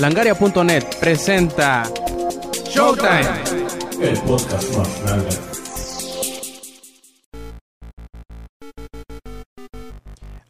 Langaria.net 0.00 0.84
presenta 0.98 1.82
Showtime, 2.70 3.20
el 4.00 4.18
podcast 4.20 4.74
más 4.74 5.02
grande. 5.02 5.28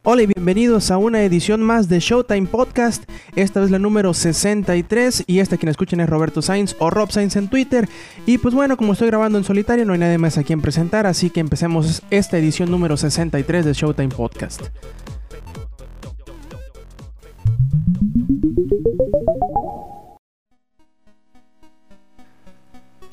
Hola 0.03 0.21
y 0.21 0.27
bienvenidos 0.27 0.89
a 0.89 0.97
una 0.97 1.23
edición 1.23 1.63
más 1.63 1.89
de 1.89 1.99
Showtime 1.99 2.47
Podcast. 2.47 3.03
Esta 3.35 3.59
vez 3.59 3.71
la 3.71 3.77
número 3.77 4.13
63 4.13 5.25
y 5.27 5.39
esta 5.39 5.57
quien 5.57 5.67
escuchen 5.67 5.99
es 5.99 6.09
Roberto 6.09 6.41
Sainz 6.41 6.77
o 6.79 6.89
Rob 6.89 7.11
Sainz 7.11 7.35
en 7.35 7.49
Twitter. 7.49 7.89
Y 8.25 8.37
pues 8.37 8.55
bueno, 8.55 8.77
como 8.77 8.93
estoy 8.93 9.07
grabando 9.07 9.37
en 9.37 9.43
solitario 9.43 9.83
no 9.83 9.91
hay 9.91 9.99
nadie 9.99 10.17
más 10.17 10.37
a 10.37 10.43
quien 10.43 10.61
presentar, 10.61 11.05
así 11.05 11.29
que 11.29 11.41
empecemos 11.41 12.03
esta 12.09 12.37
edición 12.37 12.71
número 12.71 12.95
63 12.95 13.65
de 13.65 13.73
Showtime 13.73 14.15
Podcast. 14.15 14.61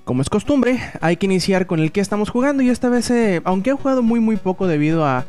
Como 0.09 0.23
es 0.23 0.30
costumbre, 0.30 0.80
hay 1.03 1.19
que 1.19 1.27
iniciar 1.27 1.67
con 1.67 1.80
el 1.80 1.93
que 1.93 2.01
estamos 2.01 2.30
jugando 2.30 2.62
y 2.62 2.71
esta 2.71 2.89
vez, 2.89 3.11
eh, 3.11 3.43
aunque 3.45 3.69
he 3.69 3.73
jugado 3.75 4.03
muy 4.03 4.21
muy 4.21 4.37
poco 4.37 4.67
debido 4.67 5.05
a, 5.05 5.27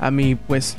a 0.00 0.10
mi 0.10 0.34
pues 0.34 0.76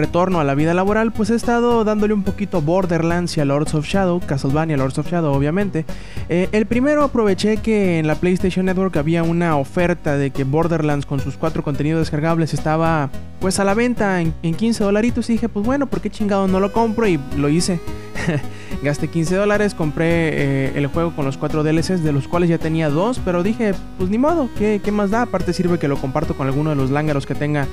retorno 0.00 0.40
a 0.40 0.44
la 0.44 0.54
vida 0.54 0.72
laboral, 0.72 1.12
pues 1.12 1.28
he 1.28 1.34
estado 1.34 1.84
dándole 1.84 2.14
un 2.14 2.22
poquito 2.22 2.62
Borderlands 2.62 3.36
y 3.36 3.40
a 3.40 3.44
Lords 3.44 3.74
of 3.74 3.86
Shadow, 3.86 4.18
Castlevania 4.20 4.78
Lords 4.78 4.98
of 4.98 5.10
Shadow 5.10 5.34
obviamente. 5.34 5.84
Eh, 6.30 6.48
el 6.52 6.64
primero 6.64 7.04
aproveché 7.04 7.58
que 7.58 7.98
en 7.98 8.06
la 8.06 8.14
PlayStation 8.14 8.64
Network 8.64 8.96
había 8.96 9.22
una 9.22 9.56
oferta 9.56 10.16
de 10.16 10.30
que 10.30 10.44
Borderlands 10.44 11.04
con 11.04 11.20
sus 11.20 11.36
cuatro 11.36 11.62
contenidos 11.62 12.00
descargables 12.00 12.54
estaba 12.54 13.10
pues 13.40 13.58
a 13.60 13.64
la 13.64 13.74
venta 13.74 14.20
en, 14.20 14.32
15 14.42 14.84
dolaritos 14.84 15.28
y 15.28 15.34
dije 15.34 15.48
pues 15.50 15.66
bueno, 15.66 15.86
¿por 15.86 16.00
qué 16.00 16.08
chingado 16.08 16.48
no 16.48 16.60
lo 16.60 16.72
compro? 16.72 17.06
Y 17.06 17.20
lo 17.36 17.50
hice. 17.50 17.78
Gasté 18.82 19.08
15 19.08 19.36
dólares, 19.36 19.74
compré 19.74 20.06
eh, 20.08 20.72
el 20.76 20.86
juego 20.86 21.14
con 21.14 21.26
los 21.26 21.36
cuatro 21.36 21.62
DLCs, 21.62 22.02
de 22.02 22.12
los 22.12 22.26
cuales 22.26 22.48
ya 22.48 22.56
tenía 22.56 22.88
dos, 22.88 23.20
pero 23.22 23.42
dije, 23.42 23.74
pues 23.98 24.08
ni 24.08 24.16
modo, 24.16 24.48
¿qué, 24.56 24.80
¿qué, 24.82 24.90
más 24.90 25.10
da? 25.10 25.22
Aparte 25.22 25.52
sirve 25.52 25.78
que 25.78 25.88
lo 25.88 25.96
comparto 25.96 26.34
con 26.34 26.46
alguno 26.46 26.70
de 26.70 26.76
los 26.76 26.90
lángaros 26.90 27.26
que 27.26 27.34
tenga 27.34 27.66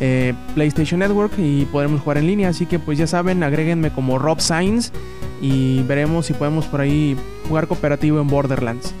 eh, 0.00 0.34
PlayStation 0.54 1.00
Network 1.00 1.32
y 1.38 1.64
podremos 1.66 2.00
jugar 2.00 2.18
en 2.18 2.26
línea. 2.26 2.48
Así 2.48 2.66
que 2.66 2.78
pues 2.78 2.98
ya 2.98 3.06
saben, 3.06 3.42
agréguenme 3.42 3.90
como 3.90 4.18
Rob 4.18 4.40
Sainz 4.40 4.92
y 5.40 5.82
veremos 5.82 6.26
si 6.26 6.32
podemos 6.32 6.66
por 6.66 6.80
ahí 6.80 7.16
jugar 7.48 7.66
cooperativo 7.66 8.20
en 8.20 8.28
Borderlands. 8.28 8.94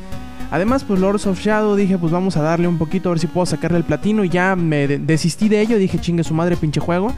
Además, 0.54 0.84
pues 0.84 1.00
Lords 1.00 1.26
of 1.26 1.40
Shadow 1.40 1.74
dije, 1.74 1.98
pues 1.98 2.12
vamos 2.12 2.36
a 2.36 2.42
darle 2.42 2.68
un 2.68 2.78
poquito 2.78 3.08
a 3.08 3.12
ver 3.12 3.18
si 3.18 3.26
puedo 3.26 3.44
sacarle 3.44 3.78
el 3.78 3.82
platino. 3.82 4.22
Y 4.22 4.28
ya 4.28 4.54
me 4.54 4.86
desistí 4.86 5.48
de 5.48 5.60
ello, 5.60 5.78
dije, 5.78 5.98
chingue 5.98 6.22
su 6.22 6.32
madre, 6.32 6.56
pinche 6.56 6.80
juego. 6.80 7.12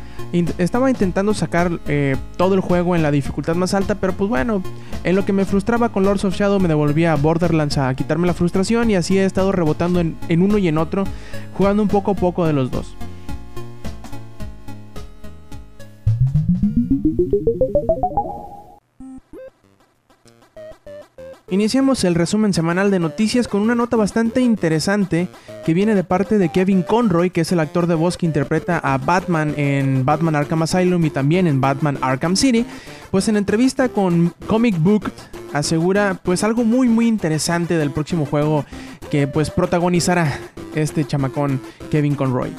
estaba 0.56 0.88
intentando 0.88 1.34
sacar 1.34 1.78
eh, 1.86 2.16
todo 2.38 2.54
el 2.54 2.60
juego 2.60 2.96
en 2.96 3.02
la 3.02 3.10
dificultad 3.10 3.54
más 3.54 3.74
alta, 3.74 3.96
pero 3.96 4.14
pues 4.14 4.30
bueno, 4.30 4.62
en 5.04 5.16
lo 5.16 5.26
que 5.26 5.34
me 5.34 5.44
frustraba 5.44 5.90
con 5.90 6.04
Lords 6.04 6.24
of 6.24 6.34
Shadow 6.34 6.58
me 6.60 6.68
devolvía 6.68 7.12
a 7.12 7.16
Borderlands 7.16 7.76
a 7.76 7.92
quitarme 7.94 8.26
la 8.26 8.32
frustración 8.32 8.90
y 8.90 8.94
así 8.94 9.18
he 9.18 9.24
estado 9.26 9.52
rebotando 9.52 10.00
en, 10.00 10.16
en 10.28 10.40
uno 10.40 10.56
y 10.56 10.68
en 10.68 10.78
otro, 10.78 11.04
jugando 11.58 11.82
un 11.82 11.88
poco 11.88 12.12
a 12.12 12.14
poco 12.14 12.46
de 12.46 12.54
los 12.54 12.70
dos. 12.70 12.96
Iniciamos 21.48 22.02
el 22.02 22.16
resumen 22.16 22.52
semanal 22.52 22.90
de 22.90 22.98
noticias 22.98 23.46
con 23.46 23.60
una 23.60 23.76
nota 23.76 23.96
bastante 23.96 24.40
interesante 24.40 25.28
que 25.64 25.74
viene 25.74 25.94
de 25.94 26.02
parte 26.02 26.38
de 26.38 26.48
Kevin 26.48 26.82
Conroy, 26.82 27.30
que 27.30 27.42
es 27.42 27.52
el 27.52 27.60
actor 27.60 27.86
de 27.86 27.94
voz 27.94 28.16
que 28.16 28.26
interpreta 28.26 28.78
a 28.78 28.98
Batman 28.98 29.54
en 29.56 30.04
Batman 30.04 30.34
Arkham 30.34 30.62
Asylum 30.62 31.04
y 31.04 31.10
también 31.10 31.46
en 31.46 31.60
Batman 31.60 31.98
Arkham 32.00 32.34
City. 32.34 32.66
Pues 33.12 33.28
en 33.28 33.36
entrevista 33.36 33.88
con 33.88 34.34
Comic 34.48 34.76
Book 34.80 35.12
asegura 35.52 36.18
pues 36.20 36.42
algo 36.42 36.64
muy 36.64 36.88
muy 36.88 37.06
interesante 37.06 37.78
del 37.78 37.92
próximo 37.92 38.26
juego 38.26 38.64
que 39.08 39.28
pues 39.28 39.50
protagonizará 39.50 40.40
este 40.74 41.04
chamacón 41.04 41.60
Kevin 41.92 42.16
Conroy. 42.16 42.50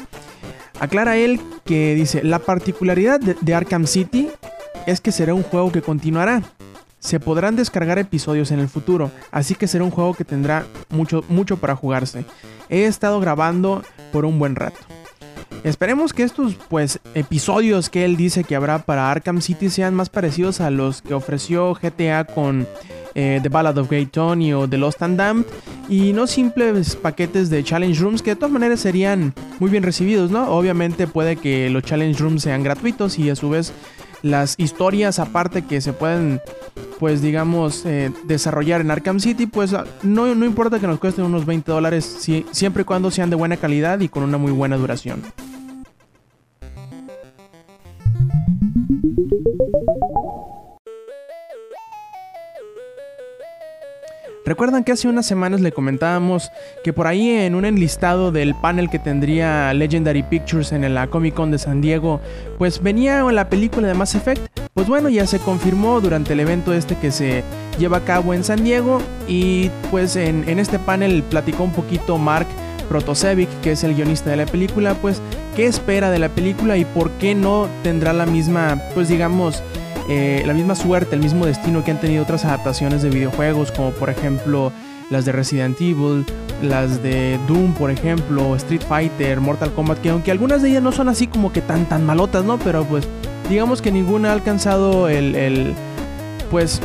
Aclara 0.79 1.17
él 1.17 1.41
que 1.65 1.93
dice, 1.93 2.23
la 2.23 2.39
particularidad 2.39 3.19
de 3.19 3.53
Arkham 3.53 3.85
City 3.85 4.29
es 4.85 5.01
que 5.01 5.11
será 5.11 5.33
un 5.33 5.43
juego 5.43 5.73
que 5.73 5.81
continuará 5.81 6.41
se 6.99 7.19
podrán 7.19 7.55
descargar 7.55 7.99
episodios 7.99 8.51
en 8.51 8.59
el 8.59 8.69
futuro, 8.69 9.11
así 9.31 9.55
que 9.55 9.67
será 9.67 9.83
un 9.83 9.91
juego 9.91 10.13
que 10.13 10.25
tendrá 10.25 10.65
mucho, 10.89 11.23
mucho 11.29 11.57
para 11.57 11.75
jugarse. 11.75 12.25
He 12.69 12.85
estado 12.85 13.19
grabando 13.19 13.83
por 14.11 14.25
un 14.25 14.39
buen 14.39 14.55
rato. 14.55 14.79
Esperemos 15.63 16.13
que 16.13 16.23
estos 16.23 16.55
pues 16.69 16.99
episodios 17.13 17.89
que 17.89 18.05
él 18.05 18.15
dice 18.15 18.43
que 18.43 18.55
habrá 18.55 18.79
para 18.79 19.11
Arkham 19.11 19.41
City 19.41 19.69
sean 19.69 19.95
más 19.95 20.09
parecidos 20.09 20.61
a 20.61 20.69
los 20.69 21.01
que 21.01 21.13
ofreció 21.13 21.73
GTA 21.73 22.25
con 22.25 22.67
eh, 23.15 23.39
The 23.41 23.49
Ballad 23.49 23.77
of 23.77 23.89
Gay 23.89 24.05
Tony 24.05 24.53
o 24.53 24.69
The 24.69 24.77
Lost 24.77 25.01
and 25.01 25.17
Damned 25.17 25.45
y 25.89 26.13
no 26.13 26.27
simples 26.27 26.95
paquetes 26.95 27.49
de 27.49 27.63
challenge 27.63 27.99
rooms 27.99 28.21
que 28.21 28.31
de 28.31 28.35
todas 28.35 28.51
maneras 28.51 28.79
serían 28.79 29.33
muy 29.59 29.71
bien 29.71 29.83
recibidos, 29.83 30.29
¿no? 30.29 30.49
Obviamente 30.51 31.07
puede 31.07 31.35
que 31.35 31.69
los 31.69 31.83
challenge 31.83 32.21
rooms 32.21 32.43
sean 32.43 32.63
gratuitos 32.63 33.17
y 33.17 33.29
a 33.29 33.35
su 33.35 33.49
vez 33.49 33.73
las 34.21 34.55
historias 34.57 35.19
aparte 35.19 35.63
que 35.63 35.81
se 35.81 35.93
pueden 35.93 36.41
pues 36.99 37.21
digamos 37.21 37.85
eh, 37.85 38.11
desarrollar 38.25 38.81
en 38.81 38.91
Arkham 38.91 39.19
City 39.19 39.45
pues 39.45 39.73
ah, 39.73 39.85
no, 40.03 40.33
no 40.33 40.45
importa 40.45 40.79
que 40.79 40.87
nos 40.87 40.99
cuesten 40.99 41.25
unos 41.25 41.45
20 41.45 41.71
dólares 41.71 42.17
siempre 42.51 42.81
y 42.81 42.85
cuando 42.85 43.11
sean 43.11 43.29
de 43.29 43.35
buena 43.35 43.57
calidad 43.57 43.99
y 43.99 44.09
con 44.09 44.23
una 44.23 44.37
muy 44.37 44.51
buena 44.51 44.77
duración 44.77 45.21
Recuerdan 54.47 54.85
que 54.85 54.93
hace 54.93 55.09
unas 55.09 55.25
semanas 55.25 55.59
le 55.59 55.73
comentábamos 55.73 56.51
que 56.81 56.93
por 56.93 57.05
ahí 57.05 57.31
en 57.31 57.53
un 57.53 57.65
enlistado 57.65 58.31
del 58.31 58.55
panel 58.55 58.89
que 58.89 58.97
tendría 58.97 59.73
Legendary 59.73 60.23
Pictures 60.23 60.71
en 60.71 60.93
la 60.95 61.07
Comic 61.07 61.33
Con 61.33 61.51
de 61.51 61.57
San 61.57 61.81
Diego, 61.81 62.21
pues 62.57 62.81
venía 62.81 63.21
la 63.23 63.49
película 63.49 63.89
de 63.89 63.93
Mass 63.93 64.15
Effect. 64.15 64.47
Pues 64.73 64.87
bueno, 64.87 65.09
ya 65.09 65.27
se 65.27 65.39
confirmó 65.39 65.99
durante 65.99 66.31
el 66.31 66.39
evento 66.39 66.73
este 66.73 66.95
que 66.95 67.11
se 67.11 67.43
lleva 67.77 67.97
a 67.97 68.05
cabo 68.05 68.33
en 68.33 68.45
San 68.45 68.63
Diego 68.63 69.01
y 69.27 69.69
pues 69.91 70.15
en, 70.15 70.47
este 70.47 70.79
panel 70.79 71.23
platicó 71.23 71.65
un 71.65 71.73
poquito 71.73 72.17
Mark 72.17 72.47
Protosevic, 72.87 73.49
que 73.59 73.73
es 73.73 73.83
el 73.83 73.95
guionista 73.95 74.29
de 74.29 74.37
la 74.37 74.45
película, 74.45 74.93
pues 74.93 75.21
qué 75.57 75.65
espera 75.65 76.09
de 76.09 76.19
la 76.19 76.29
película 76.29 76.77
y 76.77 76.85
por 76.85 77.11
qué 77.19 77.35
no 77.35 77.67
tendrá 77.83 78.13
la 78.13 78.25
misma, 78.25 78.81
pues 78.93 79.09
digamos, 79.09 79.61
eh, 80.07 80.43
la 80.45 80.53
misma 80.53 80.75
suerte, 80.75 81.15
el 81.15 81.21
mismo 81.21 81.45
destino 81.45 81.83
que 81.83 81.91
han 81.91 81.99
tenido 81.99 82.23
otras 82.23 82.45
adaptaciones 82.45 83.01
de 83.01 83.09
videojuegos, 83.09 83.71
como 83.71 83.91
por 83.91 84.09
ejemplo 84.09 84.71
las 85.09 85.25
de 85.25 85.31
Resident 85.31 85.79
Evil, 85.79 86.25
las 86.61 87.01
de 87.03 87.39
Doom, 87.47 87.73
por 87.73 87.91
ejemplo, 87.91 88.55
Street 88.55 88.81
Fighter, 88.87 89.39
Mortal 89.39 89.71
Kombat, 89.73 89.99
que 89.99 90.09
aunque 90.09 90.31
algunas 90.31 90.61
de 90.61 90.69
ellas 90.69 90.83
no 90.83 90.91
son 90.91 91.09
así 91.09 91.27
como 91.27 91.51
que 91.51 91.61
tan 91.61 91.85
tan 91.85 92.05
malotas, 92.05 92.43
¿no? 92.43 92.57
Pero 92.59 92.83
pues 92.85 93.07
digamos 93.49 93.81
que 93.81 93.91
ninguna 93.91 94.29
ha 94.29 94.33
alcanzado 94.33 95.07
el, 95.09 95.35
el 95.35 95.73
pues 96.49 96.81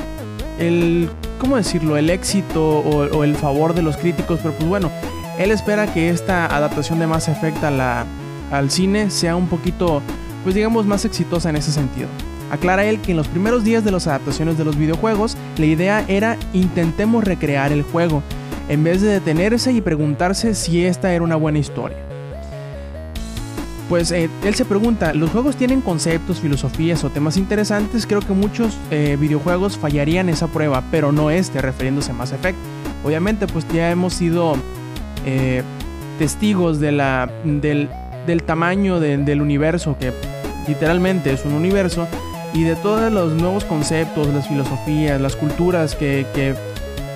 el 0.58 1.08
¿cómo 1.40 1.56
decirlo? 1.56 1.96
el 1.96 2.10
éxito 2.10 2.78
o, 2.78 3.24
el 3.24 3.34
favor 3.34 3.74
de 3.74 3.82
los 3.82 3.96
críticos, 3.96 4.38
pero 4.42 4.54
pues 4.54 4.68
bueno, 4.68 4.90
él 5.38 5.50
espera 5.50 5.92
que 5.92 6.08
esta 6.08 6.46
adaptación 6.46 6.98
de 7.00 7.06
Mass 7.06 7.28
Effect 7.28 7.62
a 7.64 7.70
la, 7.70 8.06
al 8.50 8.70
cine 8.70 9.10
sea 9.10 9.34
un 9.34 9.48
poquito 9.48 10.02
pues 10.44 10.54
digamos 10.54 10.86
más 10.86 11.04
exitosa 11.04 11.50
en 11.50 11.56
ese 11.56 11.72
sentido. 11.72 12.08
Aclara 12.52 12.84
él 12.84 13.00
que 13.00 13.12
en 13.12 13.16
los 13.16 13.28
primeros 13.28 13.64
días 13.64 13.82
de 13.82 13.90
las 13.90 14.06
adaptaciones 14.06 14.58
de 14.58 14.64
los 14.64 14.76
videojuegos, 14.76 15.38
la 15.56 15.64
idea 15.64 16.04
era 16.06 16.36
intentemos 16.52 17.24
recrear 17.24 17.72
el 17.72 17.82
juego, 17.82 18.22
en 18.68 18.84
vez 18.84 19.00
de 19.00 19.08
detenerse 19.08 19.72
y 19.72 19.80
preguntarse 19.80 20.54
si 20.54 20.84
esta 20.84 21.14
era 21.14 21.24
una 21.24 21.36
buena 21.36 21.58
historia. 21.58 21.96
Pues 23.88 24.12
eh, 24.12 24.28
él 24.44 24.54
se 24.54 24.66
pregunta, 24.66 25.14
¿los 25.14 25.30
juegos 25.30 25.56
tienen 25.56 25.80
conceptos, 25.80 26.40
filosofías 26.40 27.02
o 27.04 27.08
temas 27.08 27.38
interesantes? 27.38 28.06
Creo 28.06 28.20
que 28.20 28.34
muchos 28.34 28.76
eh, 28.90 29.16
videojuegos 29.18 29.78
fallarían 29.78 30.28
esa 30.28 30.46
prueba, 30.46 30.84
pero 30.90 31.10
no 31.10 31.30
este, 31.30 31.62
refiriéndose 31.62 32.10
a 32.10 32.14
Mass 32.14 32.32
Effect. 32.32 32.58
Obviamente, 33.02 33.46
pues 33.46 33.66
ya 33.72 33.90
hemos 33.90 34.12
sido 34.12 34.56
eh, 35.24 35.62
testigos 36.18 36.80
de 36.80 36.92
la, 36.92 37.30
del, 37.44 37.88
tamaño 38.44 39.00
del 39.00 39.40
universo, 39.40 39.96
que 39.98 40.12
literalmente 40.68 41.32
es 41.32 41.46
un 41.46 41.54
universo, 41.54 42.06
y 42.54 42.64
de 42.64 42.76
todos 42.76 43.12
los 43.12 43.32
nuevos 43.32 43.64
conceptos, 43.64 44.28
las 44.28 44.48
filosofías, 44.48 45.20
las 45.20 45.36
culturas 45.36 45.94
que, 45.94 46.54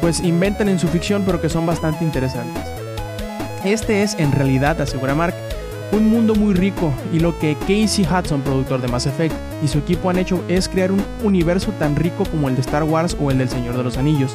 pues 0.00 0.20
inventan 0.20 0.68
en 0.68 0.78
su 0.78 0.88
ficción 0.88 1.22
pero 1.24 1.40
que 1.40 1.48
son 1.48 1.66
bastante 1.66 2.04
interesantes. 2.04 2.62
Este 3.64 4.02
es 4.02 4.14
en 4.18 4.32
realidad, 4.32 4.80
asegura 4.80 5.14
Mark, 5.14 5.34
un 5.92 6.08
mundo 6.10 6.34
muy 6.34 6.54
rico 6.54 6.92
y 7.12 7.20
lo 7.20 7.38
que 7.38 7.56
Casey 7.60 8.06
Hudson, 8.06 8.42
productor 8.42 8.80
de 8.80 8.88
Mass 8.88 9.06
Effect, 9.06 9.34
y 9.62 9.68
su 9.68 9.78
equipo 9.78 10.10
han 10.10 10.18
hecho 10.18 10.42
es 10.48 10.68
crear 10.68 10.92
un 10.92 11.04
universo 11.22 11.72
tan 11.78 11.96
rico 11.96 12.24
como 12.24 12.48
el 12.48 12.54
de 12.54 12.60
Star 12.60 12.84
Wars 12.84 13.16
o 13.20 13.30
el 13.30 13.38
del 13.38 13.48
Señor 13.48 13.76
de 13.76 13.84
los 13.84 13.96
Anillos. 13.96 14.32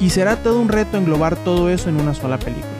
Y 0.00 0.10
será 0.10 0.36
todo 0.36 0.60
un 0.60 0.68
reto 0.68 0.98
englobar 0.98 1.36
todo 1.36 1.70
eso 1.70 1.88
en 1.88 2.00
una 2.00 2.14
sola 2.14 2.38
película. 2.38 2.75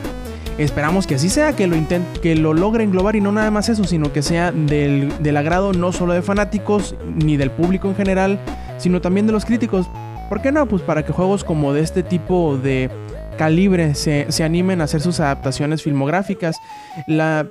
Esperamos 0.57 1.05
que 1.05 1.15
así 1.15 1.29
sea, 1.29 1.55
que 1.55 1.67
lo, 1.67 1.77
que 2.21 2.35
lo 2.35 2.53
logre 2.53 2.83
englobar 2.83 3.15
y 3.15 3.21
no 3.21 3.31
nada 3.31 3.51
más 3.51 3.69
eso, 3.69 3.83
sino 3.83 4.11
que 4.11 4.23
sea 4.23 4.51
del, 4.51 5.37
agrado 5.37 5.71
no 5.71 5.91
solo 5.91 6.13
de 6.13 6.23
fanáticos 6.23 6.95
ni 7.05 7.37
del 7.37 7.51
público 7.51 7.87
en 7.87 7.95
general, 7.95 8.39
sino 8.79 8.99
también 8.99 9.27
de 9.27 9.33
los 9.33 9.45
críticos. 9.45 9.87
¿Por 10.29 10.41
qué 10.41 10.51
no? 10.51 10.65
Pues 10.65 10.81
para 10.81 11.05
que 11.05 11.13
juegos 11.13 11.43
como 11.43 11.73
de 11.73 11.81
este 11.81 12.01
tipo 12.01 12.57
de 12.57 12.89
calibre 13.37 13.93
se, 13.93 14.31
se 14.31 14.43
animen 14.43 14.81
a 14.81 14.85
hacer 14.85 15.01
sus 15.01 15.19
adaptaciones 15.19 15.83
filmográficas. 15.83 16.57
La 17.05 17.47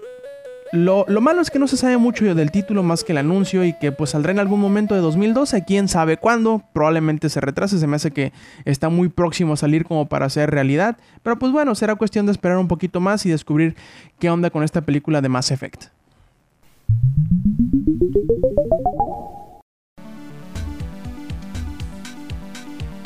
lo, 0.73 1.07
malo 1.21 1.41
es 1.41 1.51
que 1.51 1.59
no 1.59 1.69
se 1.69 1.77
sabe 1.77 1.97
mucho 1.97 2.35
del 2.35 2.51
título 2.51 2.83
más 2.83 3.05
que 3.05 3.13
el 3.13 3.19
anuncio 3.19 3.65
y 3.65 3.73
que 3.75 3.93
pues 3.93 4.11
saldrá 4.11 4.33
en 4.33 4.39
algún 4.39 4.61
momento 4.61 4.95
de 4.95 5.01
2012, 5.01 5.65
quién 5.65 5.89
sabe 5.89 6.17
cuándo, 6.17 6.63
probablemente 6.73 7.29
se 7.29 7.41
retrase, 7.41 7.79
se 7.79 7.87
me 7.87 7.97
hace 7.97 8.11
que 8.11 8.33
está 8.65 8.89
muy 8.89 9.09
próximo 9.09 9.53
a 9.53 9.57
salir 9.57 9.85
como 9.85 10.09
para 10.09 10.29
ser 10.29 10.51
realidad, 10.51 10.97
pero 11.23 11.39
pues 11.39 11.53
bueno, 11.53 11.75
será 11.75 11.95
cuestión 11.95 12.27
de 12.27 12.33
esperar 12.33 12.59
un 12.59 12.69
poquito 12.69 13.01
más 13.01 13.25
y 13.27 13.31
descubrir 13.31 13.77
qué 14.19 14.31
onda 14.31 14.51
con 14.51 14.65
esta 14.65 14.81
película 14.81 15.21
de 15.21 15.29
Mass 15.29 15.51
Effect. 15.51 15.85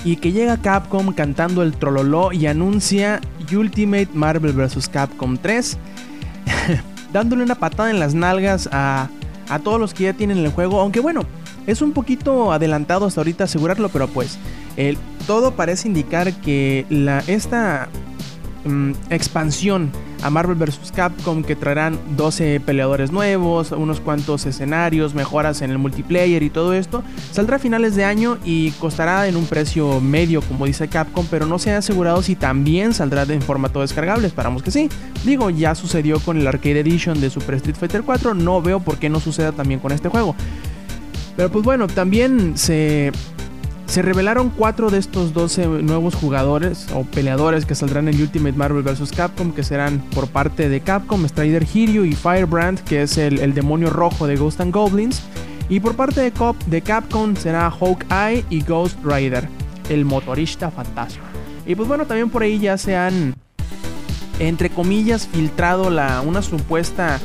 Y 0.03 0.17
que 0.17 0.33
llega 0.33 0.57
Capcom 0.57 1.13
cantando 1.13 1.63
el 1.63 1.73
trololó 1.77 2.33
y 2.33 2.47
anuncia 2.47 3.21
Ultimate 3.55 4.09
Marvel 4.15 4.53
vs. 4.55 4.89
Capcom 4.89 5.37
3. 5.37 5.79
dándole 7.13 7.43
una 7.43 7.55
patada 7.55 7.91
en 7.91 8.01
las 8.01 8.15
nalgas 8.15 8.69
a, 8.73 9.09
todos 9.65 9.81
los 9.81 9.95
que 9.95 10.05
ya 10.05 10.13
tienen 10.13 10.39
el 10.39 10.53
juego. 10.53 10.81
Aunque 10.81 11.01
bueno, 11.01 11.23
es 11.67 11.83
un 11.83 11.93
poquito 11.93 12.53
adelantado 12.53 13.07
hasta 13.07 13.21
ahorita 13.21 13.45
asegurarlo, 13.45 13.89
pero 13.89 14.07
pues 14.09 14.39
todo 15.27 15.53
parece 15.57 15.89
indicar 15.89 16.33
que 16.35 16.87
la, 16.89 17.19
esta 17.27 17.89
Mm, 18.65 18.93
expansión 19.09 19.91
a 20.23 20.31
Marvel 20.31 20.57
vs. 20.57 20.93
Capcom 20.95 21.43
que 21.43 21.57
traerán 21.57 21.99
12 22.17 22.61
peleadores 22.61 23.11
nuevos, 23.11 23.73
unos 23.73 24.01
cuantos 24.01 24.47
escenarios, 24.47 25.15
mejoras 25.15 25.63
en 25.63 25.71
el 25.71 25.79
multiplayer 25.79 26.43
y 26.43 26.51
todo 26.51 26.75
esto, 26.75 27.03
saldrá 27.33 27.57
a 27.57 27.59
finales 27.59 27.97
de 27.97 28.05
año 28.05 28.39
y 28.45 28.71
costará 28.73 29.29
en 29.29 29.37
un 29.37 29.47
precio 29.47 30.01
medio 30.01 30.43
como 30.43 30.67
dice 30.67 30.89
Capcom, 30.89 31.27
pero 31.31 31.47
no 31.47 31.59
se 31.59 31.73
ha 31.73 31.79
asegurado 31.79 32.23
si 32.23 32.37
también 32.37 32.95
saldrá 32.95 33.23
en 33.23 33.43
formato 33.43 33.81
descargable, 33.81 34.27
esperamos 34.27 34.63
que 34.63 34.71
sí. 34.71 34.89
Digo, 35.25 35.51
ya 35.51 35.75
sucedió 35.75 36.21
con 36.21 36.39
el 36.39 36.47
Arcade 36.47 36.81
Edition 36.81 37.21
de 37.21 37.31
Super 37.31 37.57
Street 37.57 37.77
Fighter 37.77 38.03
4, 38.03 38.35
no 38.35 38.63
veo 38.63 38.81
por 38.81 38.99
qué 38.99 39.09
no 39.09 39.21
suceda 39.21 39.53
también 39.53 39.81
con 39.81 39.93
este 39.93 40.09
juego. 40.09 40.35
Pero 41.37 41.51
pues 41.51 41.65
bueno, 41.65 41.87
también 41.87 42.57
se 42.57 43.13
se 43.91 44.03
revelaron 44.03 44.51
cuatro 44.51 44.89
de 44.89 44.99
estos 44.99 45.35
12 45.35 45.67
nuevos 45.83 46.15
jugadores 46.15 46.87
o 46.95 47.03
peleadores 47.03 47.67
que 47.67 47.75
saldrán 47.75 48.07
en 48.07 48.21
Ultimate 48.21 48.57
Marvel 48.57 48.85
vs. 48.85 49.11
Capcom, 49.11 49.51
que 49.51 49.65
serán 49.65 49.99
por 50.15 50.29
parte 50.29 50.69
de 50.69 50.81
Capcom, 50.81 51.27
Strider 51.27 51.67
Hiryu 51.75 52.05
y 52.05 52.13
Firebrand, 52.13 52.79
que 52.85 53.03
es 53.03 53.19
el, 53.19 53.53
demonio 53.53 53.91
rojo 53.91 54.29
de 54.29 54.37
Ghost 54.37 54.61
and 54.61 54.73
Goblins. 54.73 55.25
Y 55.69 55.81
por 55.81 55.97
parte 55.97 56.21
de, 56.21 56.83
Capcom 56.83 57.35
será 57.35 57.69
Hawkeye 57.69 58.45
y 58.49 58.63
Ghost 58.63 58.97
Rider, 59.05 59.49
el 59.89 60.05
motorista 60.05 60.71
fantasma. 60.71 61.25
Y 61.67 61.75
pues 61.75 61.89
bueno, 61.89 62.07
también 62.07 62.31
por 62.31 62.45
ahí 62.45 62.61
ya 62.61 62.79
se 62.79 62.97
han, 62.97 63.35
entre 64.39 64.71
comillas, 64.71 65.27
filtrado 65.27 65.91
la, 65.91 66.21
una 66.21 66.43
supuesta 66.43 67.19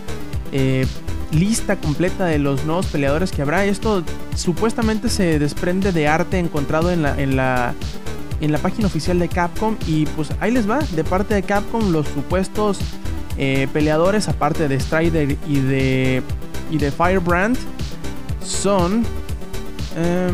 eh, 0.51 0.88
lista 1.31 1.75
completa 1.75 2.25
de 2.25 2.39
los 2.39 2.66
nuevos 2.66 2.88
peleadores 2.88 3.31
que 3.31 3.42
habrá. 3.42 3.66
Esto 3.66 4.04
supuestamente 4.36 5.10
se 5.10 5.39
desprende 5.39 5.92
de 5.92 6.07
arte 6.07 6.39
encontrado 6.39 6.92
en 6.92 7.01
la, 7.01 7.19
en 7.22 7.36
la, 7.36 7.74
en 8.42 8.51
la 8.51 8.57
página 8.57 8.88
oficial 8.88 9.19
de 9.19 9.27
Capcom. 9.27 9.75
Y 9.88 10.06
pues 10.07 10.30
ahí 10.39 10.51
les 10.51 10.69
va, 10.69 10.80
de 10.80 11.04
parte 11.04 11.33
de 11.33 11.44
Capcom, 11.44 11.92
los 11.92 12.07
supuestos 12.07 12.80
eh, 13.38 13.68
peleadores, 13.74 14.27
aparte 14.30 14.68
de 14.68 14.80
Strider 14.80 15.38
y 15.48 15.60
de, 15.60 16.24
y 16.72 16.77
de 16.77 16.92
Firebrand, 16.92 17.57
son 18.44 19.04
eh, 19.98 20.31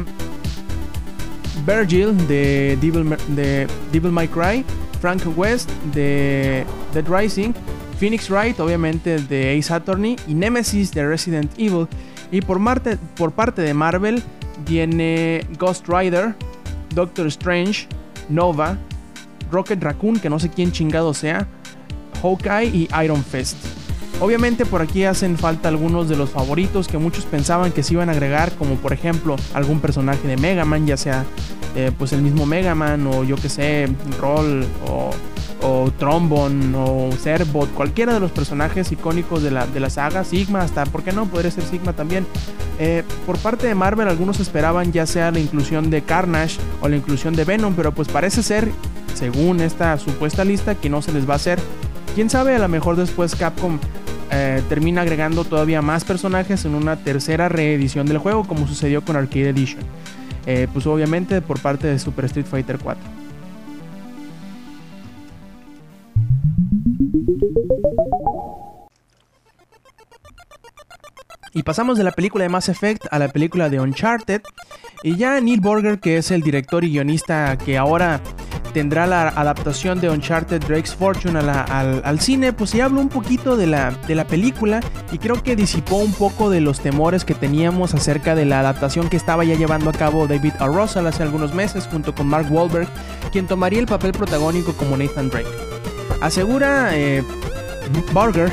Virgil 1.66 2.16
de 2.28 2.78
Devil, 2.82 3.16
de 3.30 3.68
Devil 3.92 4.12
May 4.12 4.28
Cry, 4.28 4.66
Frank 5.00 5.22
West 5.36 5.70
de 5.94 6.66
Dead 6.94 7.06
Rising. 7.08 7.54
Phoenix 8.02 8.32
Wright, 8.32 8.60
obviamente 8.60 9.20
de 9.20 9.56
Ace 9.56 9.72
Attorney, 9.72 10.16
y 10.28 10.34
Nemesis 10.34 10.92
de 10.92 11.08
Resident 11.08 11.52
Evil. 11.56 11.88
Y 12.32 12.42
por, 12.42 12.60
parte 12.60 13.62
de 13.62 13.74
Marvel 13.76 14.24
viene 14.66 15.46
Ghost 15.60 15.88
Rider, 15.88 16.34
Doctor 16.96 17.28
Strange, 17.28 17.88
Nova, 18.28 18.76
Rocket 19.52 19.84
Raccoon, 19.84 20.20
que 20.20 20.32
no 20.32 20.40
sé 20.40 20.50
quién 20.50 20.72
chingado 20.72 21.14
sea, 21.14 21.48
Hawkeye 22.24 22.70
y 22.70 22.90
Iron 23.04 23.24
Fist. 23.24 23.58
Obviamente 24.20 24.66
por 24.66 24.82
aquí 24.82 25.04
hacen 25.04 25.38
falta 25.38 25.70
algunos 25.70 26.10
de 26.10 26.16
los 26.16 26.32
favoritos 26.32 26.88
que 26.88 26.98
muchos 26.98 27.26
pensaban 27.26 27.72
que 27.72 27.84
se 27.84 27.94
iban 27.94 28.10
a 28.10 28.14
agregar, 28.14 28.52
como 28.54 28.78
por 28.78 28.94
ejemplo 28.94 29.36
algún 29.54 29.80
personaje 29.80 30.28
de 30.28 30.38
Mega 30.38 30.66
Man, 30.66 30.88
ya 30.88 30.98
sea 30.98 31.24
eh, 31.76 31.92
pues 31.96 32.14
el 32.14 32.24
mismo 32.24 32.48
Mega 32.48 32.74
Man 32.74 33.06
o 33.06 33.24
yo 33.24 33.36
que 33.36 33.50
sé, 33.50 33.88
Roll 34.20 34.66
o 34.88 35.12
o 35.62 35.92
Trombone 35.98 36.76
o 36.76 37.12
Cerbot, 37.12 37.72
cualquiera 37.74 38.14
de 38.14 38.20
los 38.20 38.32
personajes 38.32 38.92
icónicos 38.92 39.44
de 39.44 39.52
la, 39.52 39.68
de 39.68 39.80
la 39.80 39.90
saga, 39.90 40.24
Sigma 40.24 40.62
hasta, 40.62 40.86
¿por 40.86 41.04
qué 41.04 41.12
no? 41.12 41.26
Podría 41.26 41.52
ser 41.52 41.64
Sigma 41.64 41.94
también. 41.94 42.26
Eh, 42.80 43.04
por 43.26 43.38
parte 43.38 43.68
de 43.68 43.76
Marvel 43.76 44.08
algunos 44.08 44.40
esperaban 44.40 44.92
ya 44.92 45.06
sea 45.06 45.32
la 45.32 45.40
inclusión 45.40 45.90
de 45.90 46.02
Carnage 46.02 46.58
o 46.82 46.90
la 46.90 46.96
inclusión 46.96 47.36
de 47.36 47.46
Venom, 47.46 47.76
pero 47.76 47.92
pues 47.92 48.08
parece 48.08 48.42
ser, 48.44 48.70
según 49.14 49.60
esta 49.62 49.98
supuesta 49.98 50.44
lista, 50.44 50.76
que 50.76 50.90
no 50.90 51.02
se 51.02 51.12
les 51.12 51.30
va 51.30 51.34
a 51.34 51.38
hacer. 51.38 51.60
Quién 52.16 52.30
sabe, 52.30 52.56
a 52.56 52.60
lo 52.60 52.68
mejor 52.68 52.96
después 52.96 53.36
Capcom 53.36 53.80
eh, 54.32 54.62
termina 54.68 55.02
agregando 55.02 55.44
todavía 55.44 55.82
más 55.82 56.04
personajes 56.04 56.66
en 56.66 56.74
una 56.74 56.96
tercera 56.96 57.50
reedición 57.50 58.06
del 58.08 58.18
juego, 58.18 58.46
como 58.46 58.68
sucedió 58.68 59.04
con 59.04 59.16
Arcade 59.16 59.50
Edition. 59.50 59.84
Eh, 60.48 60.68
pues 60.74 60.88
obviamente 60.88 61.42
por 61.42 61.60
parte 61.60 61.88
de 61.88 62.00
Super 62.00 62.26
Street 62.26 62.48
Fighter 62.48 62.80
4. 62.80 63.21
Y 71.54 71.64
pasamos 71.64 71.98
de 71.98 72.06
la 72.06 72.12
película 72.12 72.44
de 72.44 72.50
Mass 72.50 72.70
Effect 72.70 73.08
a 73.12 73.20
la 73.20 73.28
película 73.28 73.70
de 73.70 73.80
Uncharted. 73.80 74.42
Y 75.04 75.18
ya 75.18 75.40
Neil 75.42 75.60
Borger, 75.60 76.00
que 76.00 76.18
es 76.18 76.32
el 76.32 76.42
director 76.42 76.84
y 76.84 76.92
guionista 76.92 77.58
que 77.58 77.78
ahora 77.78 78.22
tendrá 78.74 79.06
la 79.06 79.28
adaptación 79.28 80.00
de 80.00 80.10
Uncharted 80.10 80.62
Drake's 80.62 80.96
Fortune 80.96 81.38
al, 81.38 82.20
cine, 82.22 82.54
pues 82.54 82.72
ya 82.72 82.86
habló 82.86 83.02
un 83.02 83.10
poquito 83.10 83.58
de 83.58 83.68
la, 83.68 83.92
de 84.08 84.16
la 84.16 84.26
película 84.26 84.80
y 85.12 85.18
creo 85.18 85.44
que 85.44 85.58
disipó 85.58 85.98
un 85.98 86.14
poco 86.14 86.50
de 86.50 86.62
los 86.62 86.80
temores 86.80 87.26
que 87.26 87.34
teníamos 87.34 87.94
acerca 87.94 88.34
de 88.34 88.46
la 88.46 88.62
adaptación 88.62 89.10
que 89.10 89.18
estaba 89.18 89.44
ya 89.44 89.56
llevando 89.56 89.90
a 89.90 89.94
cabo 89.94 90.26
David 90.28 90.54
A. 90.60 90.68
Russell 90.68 91.06
hace 91.06 91.24
algunos 91.24 91.54
meses 91.54 91.86
junto 91.92 92.16
con 92.16 92.28
Mark 92.28 92.48
Wahlberg, 92.50 92.88
quien 93.34 93.46
tomaría 93.46 93.80
el 93.80 93.88
papel 93.88 94.14
protagónico 94.14 94.72
como 94.74 94.96
Nathan 94.96 95.30
Drake. 95.30 95.50
Asegura 96.22 96.92
eh, 96.94 97.24
Borger 98.14 98.52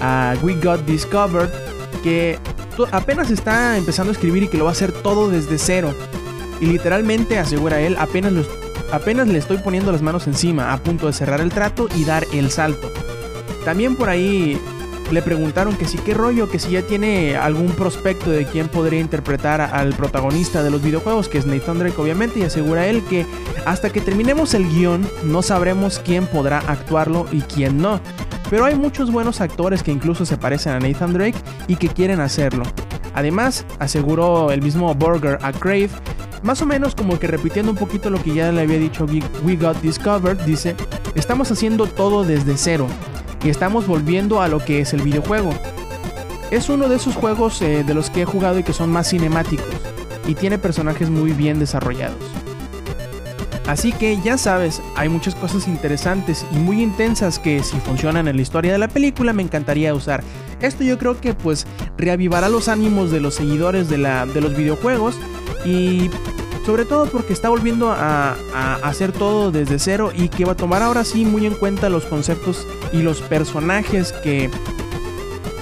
a 0.00 0.34
We 0.42 0.54
Got 0.54 0.84
Discovered 0.84 1.73
que 2.04 2.38
apenas 2.92 3.30
está 3.30 3.78
empezando 3.78 4.10
a 4.10 4.12
escribir 4.12 4.42
y 4.42 4.48
que 4.48 4.58
lo 4.58 4.64
va 4.64 4.70
a 4.70 4.72
hacer 4.72 4.92
todo 4.92 5.30
desde 5.30 5.56
cero. 5.56 5.94
Y 6.60 6.66
literalmente, 6.66 7.38
asegura 7.38 7.80
él, 7.80 7.96
apenas, 7.98 8.34
apenas 8.92 9.26
le 9.26 9.38
estoy 9.38 9.56
poniendo 9.56 9.90
las 9.90 10.02
manos 10.02 10.26
encima, 10.26 10.74
a 10.74 10.76
punto 10.76 11.06
de 11.06 11.14
cerrar 11.14 11.40
el 11.40 11.50
trato 11.50 11.88
y 11.96 12.04
dar 12.04 12.26
el 12.34 12.50
salto. 12.50 12.92
También 13.64 13.96
por 13.96 14.10
ahí 14.10 14.60
le 15.10 15.22
preguntaron 15.22 15.76
que 15.76 15.86
si 15.86 15.96
qué 15.96 16.12
rollo, 16.12 16.50
que 16.50 16.58
si 16.58 16.72
ya 16.72 16.82
tiene 16.82 17.36
algún 17.36 17.72
prospecto 17.72 18.30
de 18.30 18.44
quién 18.44 18.68
podría 18.68 19.00
interpretar 19.00 19.62
al 19.62 19.94
protagonista 19.94 20.62
de 20.62 20.70
los 20.70 20.82
videojuegos, 20.82 21.30
que 21.30 21.38
es 21.38 21.46
Nathan 21.46 21.78
Drake 21.78 21.98
obviamente, 21.98 22.40
y 22.40 22.42
asegura 22.42 22.86
él 22.86 23.02
que 23.04 23.24
hasta 23.64 23.90
que 23.90 24.02
terminemos 24.02 24.52
el 24.52 24.68
guion 24.68 25.08
no 25.24 25.40
sabremos 25.40 26.02
quién 26.04 26.26
podrá 26.26 26.58
actuarlo 26.58 27.26
y 27.32 27.40
quién 27.40 27.78
no. 27.78 28.00
Pero 28.50 28.64
hay 28.64 28.74
muchos 28.76 29.10
buenos 29.10 29.40
actores 29.40 29.82
que 29.82 29.92
incluso 29.92 30.26
se 30.26 30.36
parecen 30.36 30.72
a 30.72 30.80
Nathan 30.80 31.12
Drake 31.12 31.38
y 31.66 31.76
que 31.76 31.88
quieren 31.88 32.20
hacerlo. 32.20 32.64
Además, 33.14 33.64
aseguró 33.78 34.50
el 34.50 34.60
mismo 34.60 34.94
Burger 34.94 35.38
a 35.42 35.52
Crave, 35.52 35.90
más 36.42 36.60
o 36.60 36.66
menos 36.66 36.94
como 36.94 37.18
que 37.18 37.26
repitiendo 37.26 37.70
un 37.70 37.78
poquito 37.78 38.10
lo 38.10 38.22
que 38.22 38.34
ya 38.34 38.52
le 38.52 38.62
había 38.62 38.78
dicho 38.78 39.06
We 39.44 39.56
Got 39.56 39.80
Discovered, 39.80 40.40
dice, 40.40 40.74
estamos 41.14 41.50
haciendo 41.50 41.86
todo 41.86 42.24
desde 42.24 42.56
cero 42.56 42.86
y 43.42 43.50
estamos 43.50 43.86
volviendo 43.86 44.42
a 44.42 44.48
lo 44.48 44.58
que 44.58 44.80
es 44.80 44.92
el 44.92 45.02
videojuego. 45.02 45.50
Es 46.50 46.68
uno 46.68 46.88
de 46.88 46.96
esos 46.96 47.14
juegos 47.14 47.62
eh, 47.62 47.84
de 47.84 47.94
los 47.94 48.10
que 48.10 48.22
he 48.22 48.24
jugado 48.26 48.58
y 48.58 48.62
que 48.62 48.72
son 48.72 48.90
más 48.90 49.08
cinemáticos 49.08 49.66
y 50.26 50.34
tiene 50.34 50.58
personajes 50.58 51.10
muy 51.10 51.32
bien 51.32 51.58
desarrollados. 51.58 52.18
Así 53.66 53.92
que 53.92 54.20
ya 54.20 54.36
sabes, 54.36 54.82
hay 54.94 55.08
muchas 55.08 55.34
cosas 55.34 55.66
interesantes 55.68 56.44
y 56.52 56.56
muy 56.56 56.82
intensas 56.82 57.38
que 57.38 57.62
si 57.62 57.78
funcionan 57.80 58.28
en 58.28 58.36
la 58.36 58.42
historia 58.42 58.72
de 58.72 58.78
la 58.78 58.88
película 58.88 59.32
me 59.32 59.42
encantaría 59.42 59.94
usar. 59.94 60.22
Esto 60.60 60.84
yo 60.84 60.98
creo 60.98 61.20
que 61.20 61.34
pues 61.34 61.66
reavivará 61.96 62.48
los 62.48 62.68
ánimos 62.68 63.10
de 63.10 63.20
los 63.20 63.34
seguidores 63.34 63.88
de, 63.88 63.98
la, 63.98 64.26
de 64.26 64.40
los 64.40 64.56
videojuegos 64.56 65.16
y 65.64 66.10
sobre 66.66 66.84
todo 66.84 67.06
porque 67.06 67.32
está 67.32 67.48
volviendo 67.48 67.90
a, 67.90 68.36
a, 68.54 68.74
hacer 68.82 69.12
todo 69.12 69.50
desde 69.50 69.78
cero 69.78 70.12
y 70.14 70.28
que 70.28 70.44
va 70.44 70.52
a 70.52 70.56
tomar 70.56 70.82
ahora 70.82 71.04
sí 71.04 71.24
muy 71.24 71.46
en 71.46 71.54
cuenta 71.54 71.88
los 71.88 72.04
conceptos 72.04 72.66
y 72.92 73.02
los 73.02 73.20
personajes 73.22 74.12
que 74.12 74.50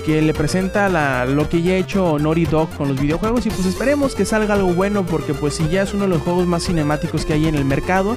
que 0.05 0.21
le 0.23 0.35
presenta 0.35 0.89
la, 0.89 1.25
lo 1.25 1.49
que 1.49 1.63
ya 1.63 1.75
ha 1.75 1.77
hecho 1.77 2.19
Naughty 2.19 2.45
Dog 2.45 2.71
con 2.77 2.89
los 2.89 3.01
videojuegos 3.01 3.47
y 3.47 3.51
pues 3.51 3.67
esperemos 3.67 4.15
que 4.15 4.25
salga 4.25 4.55
algo 4.55 4.73
bueno 4.73 5.05
porque 5.05 5.35
pues 5.35 5.55
si 5.55 5.69
ya 5.69 5.83
es 5.83 5.95
uno 5.95 6.05
de 6.05 6.11
los 6.11 6.23
juegos 6.23 6.47
más 6.47 6.65
cinemáticos 6.65 7.25
que 7.25 7.35
hay 7.35 7.47
en 7.47 7.55
el 7.55 7.65
mercado, 7.65 8.17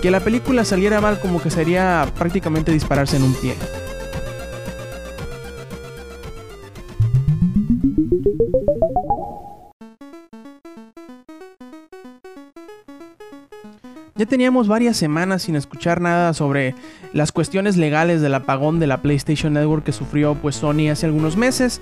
que 0.00 0.10
la 0.10 0.20
película 0.20 0.64
saliera 0.64 1.00
mal 1.00 1.20
como 1.20 1.42
que 1.42 1.50
sería 1.50 2.06
prácticamente 2.16 2.72
dispararse 2.72 3.16
en 3.16 3.24
un 3.24 3.34
pie. 3.34 3.54
Teníamos 14.30 14.68
varias 14.68 14.96
semanas 14.96 15.42
sin 15.42 15.56
escuchar 15.56 16.00
nada 16.00 16.32
sobre 16.32 16.74
las 17.12 17.32
cuestiones 17.32 17.76
legales 17.76 18.22
del 18.22 18.34
apagón 18.34 18.78
de 18.78 18.86
la 18.86 19.02
PlayStation 19.02 19.52
Network 19.52 19.84
que 19.84 19.92
sufrió 19.92 20.34
pues 20.36 20.56
Sony 20.56 20.88
hace 20.90 21.04
algunos 21.04 21.36
meses 21.36 21.80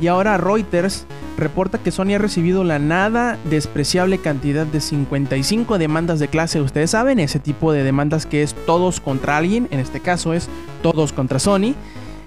y 0.00 0.06
ahora 0.06 0.38
Reuters 0.38 1.06
reporta 1.36 1.78
que 1.78 1.90
Sony 1.90 2.14
ha 2.14 2.18
recibido 2.18 2.64
la 2.64 2.78
nada 2.78 3.36
despreciable 3.50 4.18
cantidad 4.18 4.64
de 4.64 4.80
55 4.80 5.76
demandas 5.76 6.20
de 6.20 6.28
clase. 6.28 6.60
Ustedes 6.60 6.92
saben, 6.92 7.18
ese 7.18 7.40
tipo 7.40 7.72
de 7.72 7.82
demandas 7.82 8.26
que 8.26 8.42
es 8.42 8.54
todos 8.64 9.00
contra 9.00 9.36
alguien, 9.36 9.68
en 9.70 9.80
este 9.80 10.00
caso 10.00 10.32
es 10.32 10.48
todos 10.82 11.12
contra 11.12 11.38
Sony. 11.38 11.74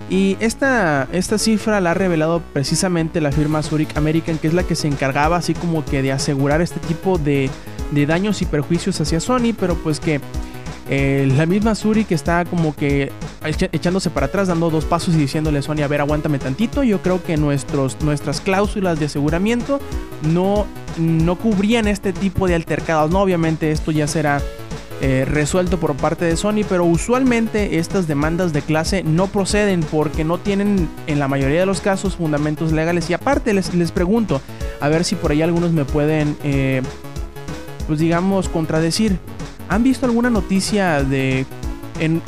Y 0.10 0.36
esta, 0.42 1.08
esta 1.13 1.38
cifra 1.38 1.80
la 1.80 1.92
ha 1.92 1.94
revelado 1.94 2.42
precisamente 2.51 3.22
la 3.22 3.32
firma 3.32 3.63
Zurich 3.63 3.96
American, 3.96 4.38
que 4.38 4.48
es 4.48 4.54
la 4.54 4.63
que 4.63 4.75
se 4.75 4.90
encargaba 4.90 5.38
así 5.38 5.54
como 5.54 5.86
que 5.86 6.01
de 6.01 6.12
asegurar 6.12 6.62
este 6.62 6.82
tipo 6.82 7.18
de 7.18 7.50
de 7.91 8.05
daños 8.05 8.41
y 8.41 8.45
perjuicios 8.45 9.00
hacia 9.00 9.19
Sony, 9.19 9.53
pero 9.57 9.75
pues 9.75 10.00
que 10.00 10.19
eh, 10.89 11.31
la 11.38 11.45
misma 11.45 11.74
Zurich 11.75 12.12
está 12.12 12.43
como 12.43 12.75
que 12.75 13.12
echándose 13.71 14.10
para 14.10 14.25
atrás, 14.25 14.50
dando 14.50 14.69
dos 14.69 14.83
pasos 14.83 15.15
y 15.15 15.17
diciéndole 15.17 15.60
a 15.60 15.62
Sony, 15.62 15.83
a 15.83 15.88
ver, 15.88 16.01
aguántame 16.01 16.38
tantito. 16.38 16.83
Yo 16.83 17.01
creo 17.01 17.24
que 17.24 17.38
nuestros, 17.38 17.98
nuestras 18.01 18.41
cláusulas 18.41 19.00
de 19.00 19.05
aseguramiento 19.05 19.79
no, 20.21 20.65
no 20.98 21.38
cubrían 21.38 21.88
este 21.88 22.13
tipo 22.13 22.48
de 22.48 22.55
altercados. 22.55 23.10
No, 23.10 23.21
obviamente 23.21 23.71
esto 23.71 23.91
ya 23.91 24.05
será 24.05 24.41
eh, 25.00 25.25
resuelto 25.25 25.79
por 25.79 25.95
parte 25.95 26.25
de 26.25 26.36
Sony, 26.36 26.65
pero 26.67 26.83
usualmente 26.83 27.79
estas 27.79 28.07
demandas 28.07 28.51
de 28.51 28.62
clase 28.62 29.01
no 29.03 29.27
proceden 29.27 29.81
porque 29.81 30.25
no 30.25 30.39
tienen 30.39 30.89
en 31.07 31.19
la 31.19 31.27
mayoría 31.27 31.62
de 31.62 31.65
los 31.65 31.79
casos 31.79 32.17
fundamentos 32.17 32.71
legales. 32.74 33.10
Y 33.10 33.13
aparte 33.13 33.53
les, 33.53 33.74
les 33.74 33.91
pregunto, 33.91 34.41
a 34.81 34.89
ver 34.89 35.05
si 35.05 35.15
por 35.15 35.31
ahí 35.31 35.41
algunos 35.41 35.71
me 35.71 35.86
pueden... 35.86 36.36
Eh, 36.43 36.81
pues 37.91 38.00
digamos, 38.00 38.48
contradecir. 38.48 39.19
¿Han 39.67 39.83
visto 39.83 40.05
alguna 40.05 40.29
noticia 40.29 41.03
de 41.03 41.45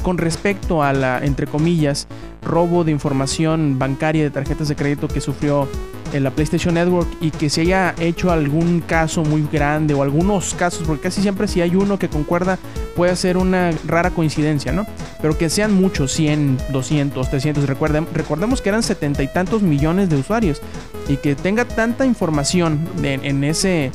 con 0.03 0.17
respecto 0.17 0.83
a 0.83 0.91
la, 0.91 1.23
entre 1.23 1.47
comillas, 1.47 2.05
robo 2.41 2.83
de 2.83 2.91
información 2.91 3.79
bancaria 3.79 4.23
de 4.23 4.29
tarjetas 4.29 4.67
de 4.67 4.75
crédito 4.75 5.07
que 5.07 5.21
sufrió 5.21 5.69
en 6.11 6.25
la 6.25 6.31
PlayStation 6.31 6.73
Network 6.73 7.07
y 7.21 7.31
que 7.31 7.49
se 7.49 7.61
haya 7.61 7.95
hecho 7.97 8.29
algún 8.29 8.81
caso 8.81 9.23
muy 9.23 9.47
grande 9.49 9.93
o 9.93 10.03
algunos 10.03 10.53
casos, 10.53 10.85
porque 10.85 11.03
casi 11.03 11.21
siempre 11.21 11.47
si 11.47 11.61
hay 11.61 11.77
uno 11.77 11.97
que 11.97 12.09
concuerda 12.09 12.59
puede 12.97 13.15
ser 13.15 13.37
una 13.37 13.71
rara 13.87 14.09
coincidencia, 14.09 14.73
¿no? 14.73 14.85
Pero 15.21 15.37
que 15.37 15.49
sean 15.49 15.73
muchos, 15.73 16.11
100, 16.11 16.57
200, 16.73 17.29
300, 17.29 17.67
recuerden, 17.67 18.05
recordemos 18.13 18.61
que 18.61 18.67
eran 18.67 18.83
setenta 18.83 19.23
y 19.23 19.29
tantos 19.29 19.61
millones 19.61 20.09
de 20.09 20.17
usuarios 20.17 20.61
y 21.07 21.15
que 21.15 21.35
tenga 21.35 21.63
tanta 21.63 22.05
información 22.05 22.85
en 23.01 23.45
ese 23.45 23.93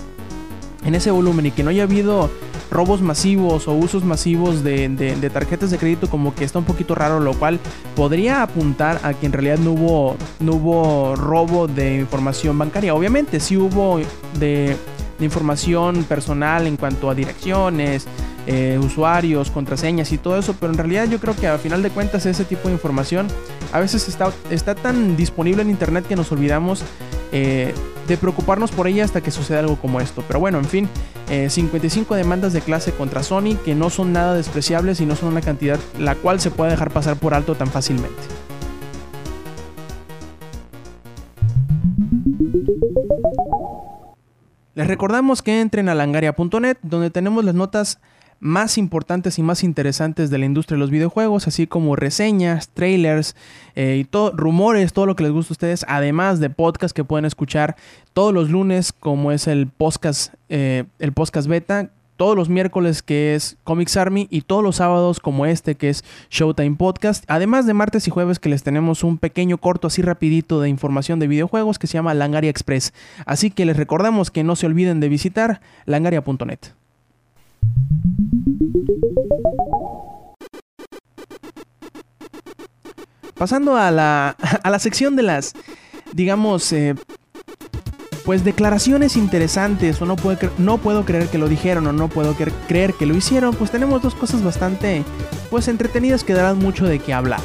en 0.84 0.94
ese 0.94 1.10
volumen 1.10 1.46
y 1.46 1.50
que 1.50 1.62
no 1.62 1.70
haya 1.70 1.84
habido 1.84 2.30
robos 2.70 3.00
masivos 3.00 3.66
o 3.66 3.74
usos 3.74 4.04
masivos 4.04 4.62
de, 4.62 5.30
tarjetas 5.32 5.70
de 5.70 5.78
crédito 5.78 6.08
como 6.08 6.34
que 6.34 6.44
está 6.44 6.58
un 6.58 6.64
poquito 6.64 6.94
raro, 6.94 7.20
lo 7.20 7.34
cual 7.34 7.58
podría 7.96 8.42
apuntar 8.42 9.00
a 9.02 9.14
que 9.14 9.26
en 9.26 9.32
realidad 9.32 9.58
no 9.58 9.72
hubo, 9.72 10.16
no 10.40 10.52
hubo 10.52 11.16
robo 11.16 11.66
de 11.66 11.96
información 11.98 12.58
bancaria. 12.58 12.94
Obviamente 12.94 13.40
sí 13.40 13.56
hubo 13.56 14.00
de, 14.38 14.76
información 15.20 16.04
personal 16.04 16.68
en 16.68 16.76
cuanto 16.76 17.10
a 17.10 17.14
direcciones, 17.14 18.06
eh, 18.46 18.78
usuarios, 18.80 19.50
contraseñas 19.50 20.12
y 20.12 20.18
todo 20.18 20.38
eso, 20.38 20.54
pero 20.58 20.72
en 20.72 20.78
realidad 20.78 21.08
yo 21.08 21.18
creo 21.18 21.34
que 21.34 21.48
a 21.48 21.58
final 21.58 21.82
de 21.82 21.90
cuentas 21.90 22.24
ese 22.24 22.44
tipo 22.44 22.68
de 22.68 22.74
información 22.74 23.26
a 23.72 23.80
veces 23.80 24.08
está, 24.08 24.30
está 24.48 24.76
tan 24.76 25.16
disponible 25.16 25.62
en 25.62 25.70
internet 25.70 26.06
que 26.06 26.14
nos 26.14 26.30
olvidamos 26.30 26.84
eh, 27.32 27.74
de 28.06 28.16
preocuparnos 28.16 28.70
por 28.70 28.86
ella 28.88 29.04
hasta 29.04 29.20
que 29.20 29.30
suceda 29.30 29.60
algo 29.60 29.76
como 29.76 30.00
esto. 30.00 30.24
Pero 30.26 30.40
bueno, 30.40 30.58
en 30.58 30.64
fin, 30.64 30.88
55 31.48 32.14
eh, 32.14 32.18
demandas 32.18 32.52
de 32.52 32.60
clase 32.60 32.92
contra 32.92 33.22
Sony 33.22 33.56
que 33.64 33.74
no 33.74 33.90
son 33.90 34.12
nada 34.12 34.34
despreciables 34.34 35.00
y 35.00 35.06
no 35.06 35.14
son 35.14 35.30
una 35.30 35.42
cantidad 35.42 35.78
la 35.98 36.14
cual 36.14 36.40
se 36.40 36.50
puede 36.50 36.70
dejar 36.70 36.90
pasar 36.90 37.16
por 37.16 37.34
alto 37.34 37.54
tan 37.54 37.68
fácilmente. 37.68 38.22
Les 44.74 44.86
recordamos 44.86 45.42
que 45.42 45.60
entren 45.60 45.88
a 45.88 45.94
langaria.net 45.94 46.76
donde 46.82 47.10
tenemos 47.10 47.44
las 47.44 47.54
notas 47.54 47.98
más 48.40 48.78
importantes 48.78 49.38
y 49.38 49.42
más 49.42 49.64
interesantes 49.64 50.30
de 50.30 50.38
la 50.38 50.46
industria 50.46 50.76
de 50.76 50.80
los 50.80 50.90
videojuegos, 50.90 51.48
así 51.48 51.66
como 51.66 51.96
reseñas, 51.96 52.68
trailers 52.68 53.34
eh, 53.74 53.98
y 54.00 54.04
todo, 54.04 54.32
rumores, 54.32 54.92
todo 54.92 55.06
lo 55.06 55.16
que 55.16 55.24
les 55.24 55.32
gusta 55.32 55.52
a 55.52 55.54
ustedes, 55.54 55.84
además 55.88 56.40
de 56.40 56.50
podcast 56.50 56.94
que 56.94 57.04
pueden 57.04 57.24
escuchar 57.24 57.76
todos 58.12 58.32
los 58.32 58.50
lunes, 58.50 58.92
como 58.92 59.32
es 59.32 59.46
el 59.46 59.66
podcast, 59.66 60.34
eh, 60.48 60.84
el 60.98 61.12
podcast 61.12 61.48
beta, 61.48 61.90
todos 62.18 62.36
los 62.36 62.48
miércoles 62.48 63.02
que 63.02 63.36
es 63.36 63.56
Comics 63.62 63.96
Army 63.96 64.26
y 64.28 64.40
todos 64.40 64.62
los 64.62 64.76
sábados 64.76 65.20
como 65.20 65.46
este 65.46 65.76
que 65.76 65.88
es 65.88 66.04
Showtime 66.30 66.74
Podcast, 66.74 67.24
además 67.28 67.64
de 67.64 67.74
martes 67.74 68.08
y 68.08 68.10
jueves 68.10 68.40
que 68.40 68.48
les 68.48 68.64
tenemos 68.64 69.04
un 69.04 69.18
pequeño 69.18 69.56
corto 69.58 69.86
así 69.86 70.02
rapidito 70.02 70.60
de 70.60 70.68
información 70.68 71.20
de 71.20 71.28
videojuegos 71.28 71.78
que 71.78 71.86
se 71.86 71.94
llama 71.94 72.14
Langaria 72.14 72.50
Express. 72.50 72.92
Así 73.24 73.52
que 73.52 73.64
les 73.64 73.76
recordamos 73.76 74.32
que 74.32 74.42
no 74.42 74.56
se 74.56 74.66
olviden 74.66 74.98
de 74.98 75.08
visitar 75.08 75.60
langaria.net. 75.86 76.58
Pasando 83.34 83.76
a 83.76 83.90
la, 83.90 84.30
a 84.62 84.70
la 84.70 84.78
sección 84.78 85.16
de 85.16 85.22
las, 85.22 85.54
digamos, 86.12 86.72
eh, 86.72 86.94
pues 88.24 88.44
declaraciones 88.44 89.16
interesantes 89.16 90.02
o 90.02 90.06
no 90.06 90.16
puedo, 90.16 90.50
no 90.58 90.76
puedo 90.78 91.06
creer 91.06 91.28
que 91.28 91.38
lo 91.38 91.48
dijeron 91.48 91.86
o 91.86 91.92
no 91.92 92.08
puedo 92.08 92.34
creer 92.34 92.92
que 92.92 93.06
lo 93.06 93.16
hicieron, 93.16 93.54
pues 93.54 93.70
tenemos 93.70 94.02
dos 94.02 94.14
cosas 94.14 94.42
bastante, 94.44 95.02
pues 95.48 95.66
entretenidas 95.68 96.24
que 96.24 96.34
darán 96.34 96.58
mucho 96.58 96.84
de 96.84 96.98
qué 96.98 97.14
hablar. 97.14 97.40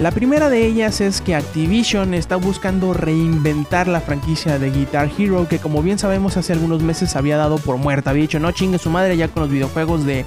La 0.00 0.10
primera 0.10 0.50
de 0.50 0.66
ellas 0.66 1.00
es 1.00 1.20
que 1.20 1.36
Activision 1.36 2.14
está 2.14 2.34
buscando 2.34 2.94
reinventar 2.94 3.86
la 3.86 4.00
franquicia 4.00 4.58
de 4.58 4.72
Guitar 4.72 5.08
Hero 5.16 5.46
que 5.48 5.60
como 5.60 5.82
bien 5.82 6.00
sabemos 6.00 6.36
hace 6.36 6.52
algunos 6.52 6.82
meses 6.82 7.14
había 7.14 7.36
dado 7.36 7.58
por 7.58 7.76
muerta. 7.76 8.10
Había 8.10 8.22
dicho 8.22 8.40
no 8.40 8.50
chingue 8.50 8.78
su 8.78 8.90
madre 8.90 9.16
ya 9.16 9.28
con 9.28 9.44
los 9.44 9.52
videojuegos 9.52 10.04
de, 10.04 10.26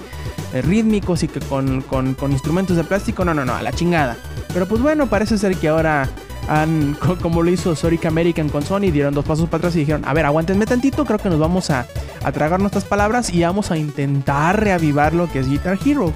rítmicos 0.53 1.23
y 1.23 1.27
que 1.27 1.41
con, 1.41 1.83
instrumentos 2.31 2.77
de 2.77 2.85
plástico. 2.85 3.25
No, 3.25 3.33
no, 3.33 3.43
no, 3.43 3.55
a 3.55 3.61
la 3.61 3.73
chingada. 3.73 4.15
Pero 4.53 4.67
pues 4.67 4.81
bueno, 4.81 5.07
parece 5.07 5.37
ser 5.37 5.57
que 5.57 5.67
ahora 5.67 6.09
han, 6.47 6.97
como 7.21 7.43
lo 7.43 7.51
hizo 7.51 7.75
Sonic 7.75 8.05
American 8.05 8.47
con 8.47 8.63
Sony, 8.63 8.89
dieron 8.91 9.13
dos 9.13 9.25
pasos 9.25 9.49
para 9.49 9.57
atrás 9.57 9.75
y 9.75 9.79
dijeron, 9.79 10.03
a 10.05 10.13
ver, 10.13 10.25
aguántenme 10.25 10.65
tantito, 10.65 11.03
creo 11.03 11.19
que 11.19 11.29
nos 11.29 11.39
vamos 11.39 11.69
a, 11.71 11.85
a 12.23 12.31
tragar 12.31 12.61
nuestras 12.61 12.85
palabras 12.85 13.33
y 13.33 13.41
vamos 13.41 13.69
a 13.69 13.77
intentar 13.77 14.63
reavivar 14.63 15.13
lo 15.13 15.29
que 15.29 15.39
es 15.39 15.49
Guitar 15.49 15.77
Hero. 15.85 16.13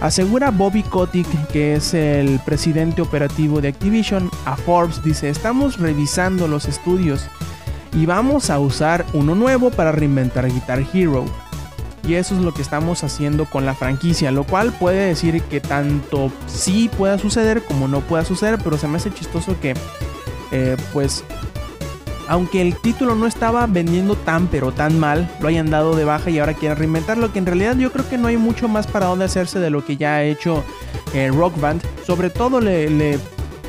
Asegura 0.00 0.50
Bobby 0.50 0.82
Kotick, 0.82 1.26
que 1.48 1.74
es 1.74 1.94
el 1.94 2.40
presidente 2.44 3.00
operativo 3.00 3.60
de 3.60 3.68
Activision, 3.68 4.30
a 4.44 4.56
Forbes, 4.56 5.02
dice, 5.02 5.28
estamos 5.28 5.78
revisando 5.78 6.48
los 6.48 6.66
estudios 6.66 7.26
y 7.92 8.06
vamos 8.06 8.50
a 8.50 8.58
usar 8.58 9.06
uno 9.12 9.34
nuevo 9.34 9.70
para 9.70 9.92
reinventar 9.92 10.46
Guitar 10.50 10.84
Hero. 10.92 11.24
Y 12.06 12.14
eso 12.14 12.34
es 12.34 12.42
lo 12.42 12.52
que 12.52 12.60
estamos 12.60 13.02
haciendo 13.02 13.46
con 13.46 13.64
la 13.64 13.74
franquicia, 13.74 14.30
lo 14.30 14.44
cual 14.44 14.72
puede 14.72 15.06
decir 15.06 15.40
que 15.42 15.60
tanto 15.60 16.30
sí 16.46 16.90
pueda 16.98 17.18
suceder 17.18 17.62
como 17.62 17.88
no 17.88 18.00
pueda 18.00 18.24
suceder, 18.26 18.58
pero 18.62 18.76
se 18.76 18.88
me 18.88 18.96
hace 18.96 19.10
chistoso 19.10 19.58
que 19.58 19.74
eh, 20.50 20.76
pues 20.92 21.24
aunque 22.28 22.62
el 22.62 22.76
título 22.76 23.14
no 23.14 23.26
estaba 23.26 23.66
vendiendo 23.66 24.16
tan 24.16 24.46
pero 24.46 24.72
tan 24.72 24.98
mal, 24.98 25.30
lo 25.40 25.48
hayan 25.48 25.70
dado 25.70 25.94
de 25.96 26.04
baja 26.04 26.30
y 26.30 26.38
ahora 26.38 26.54
quieren 26.54 26.78
reinventarlo, 26.78 27.32
que 27.32 27.38
en 27.38 27.46
realidad 27.46 27.76
yo 27.76 27.92
creo 27.92 28.08
que 28.08 28.18
no 28.18 28.28
hay 28.28 28.36
mucho 28.36 28.68
más 28.68 28.86
para 28.86 29.06
dónde 29.06 29.24
hacerse 29.24 29.58
de 29.58 29.70
lo 29.70 29.84
que 29.84 29.96
ya 29.96 30.16
ha 30.16 30.24
hecho 30.24 30.64
eh, 31.12 31.30
Rock 31.32 31.60
Band. 31.60 31.82
Sobre 32.04 32.30
todo 32.30 32.60
le, 32.60 33.18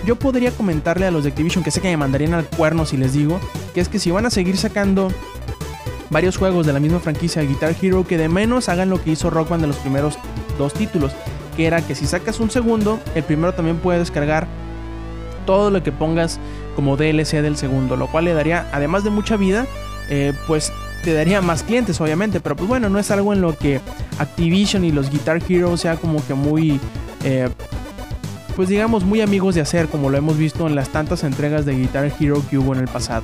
yo 0.06 0.16
podría 0.16 0.52
comentarle 0.52 1.06
a 1.06 1.12
los 1.12 1.24
de 1.24 1.30
Activision 1.30 1.64
que 1.64 1.72
sé 1.72 1.82
que 1.82 1.90
me 1.90 1.98
mandarían 1.98 2.34
al 2.34 2.46
cuerno 2.46 2.86
si 2.86 2.98
les 2.98 3.14
digo, 3.14 3.40
que 3.74 3.82
es 3.82 3.90
que 3.90 4.00
si 4.00 4.12
van 4.12 4.26
a 4.26 4.30
seguir 4.30 4.58
sacando 4.58 5.10
varios 6.10 6.38
juegos 6.38 6.66
de 6.66 6.74
la 6.74 6.80
misma 6.80 7.00
franquicia 7.00 7.42
Guitar 7.42 7.76
Hero, 7.82 8.06
que 8.08 8.18
de 8.18 8.30
menos 8.30 8.70
hagan 8.70 8.90
lo 8.90 9.04
que 9.04 9.12
hizo 9.12 9.30
Rock 9.30 9.50
Band 9.50 9.62
de 9.62 9.68
los 9.68 9.78
primeros 9.78 10.18
dos 10.58 10.74
títulos, 10.74 11.12
que 11.58 11.66
era 11.66 11.82
que 11.82 11.96
si 11.96 12.06
sacas 12.06 12.40
un 12.40 12.52
segundo, 12.52 13.00
el 13.16 13.24
primero 13.24 13.54
también 13.54 13.78
puede 13.78 14.00
descargar 14.00 14.48
todo 15.46 15.72
lo 15.72 15.84
que 15.84 15.92
pongas 15.92 16.40
como 16.76 16.98
DLC 16.98 17.42
del 17.42 17.58
segundo, 17.58 17.96
lo 17.96 18.08
cual 18.08 18.26
le 18.26 18.34
daría, 18.34 18.68
además 18.72 19.04
de 19.04 19.10
mucha 19.10 19.38
vida, 19.38 19.66
eh, 20.10 20.34
pues 20.48 20.72
te 21.04 21.14
daría 21.14 21.42
más 21.42 21.64
clientes, 21.64 22.02
obviamente, 22.02 22.40
pero 22.40 22.56
pues 22.56 22.68
bueno, 22.68 22.90
no 22.90 23.00
es 23.00 23.12
algo 23.12 23.32
en 23.34 23.42
lo 23.42 23.58
que 23.58 23.80
Activision 24.18 24.84
y 24.84 24.92
los 24.92 25.10
Guitar 25.10 25.42
Heroes 25.48 25.82
sea 25.82 25.98
como 25.98 26.26
que 26.26 26.34
muy, 26.34 26.80
eh, 27.24 27.50
pues 28.56 28.70
digamos, 28.70 29.04
muy 29.04 29.22
amigos 29.22 29.56
de 29.56 29.62
hacer, 29.62 29.88
como 29.88 30.10
lo 30.10 30.18
hemos 30.18 30.38
visto 30.38 30.68
en 30.68 30.76
las 30.76 30.90
tantas 30.90 31.24
entregas 31.24 31.66
de 31.66 31.76
Guitar 31.76 32.12
Hero 32.20 32.42
que 32.50 32.58
hubo 32.58 32.74
en 32.74 32.82
el 32.82 32.88
pasado. 32.88 33.24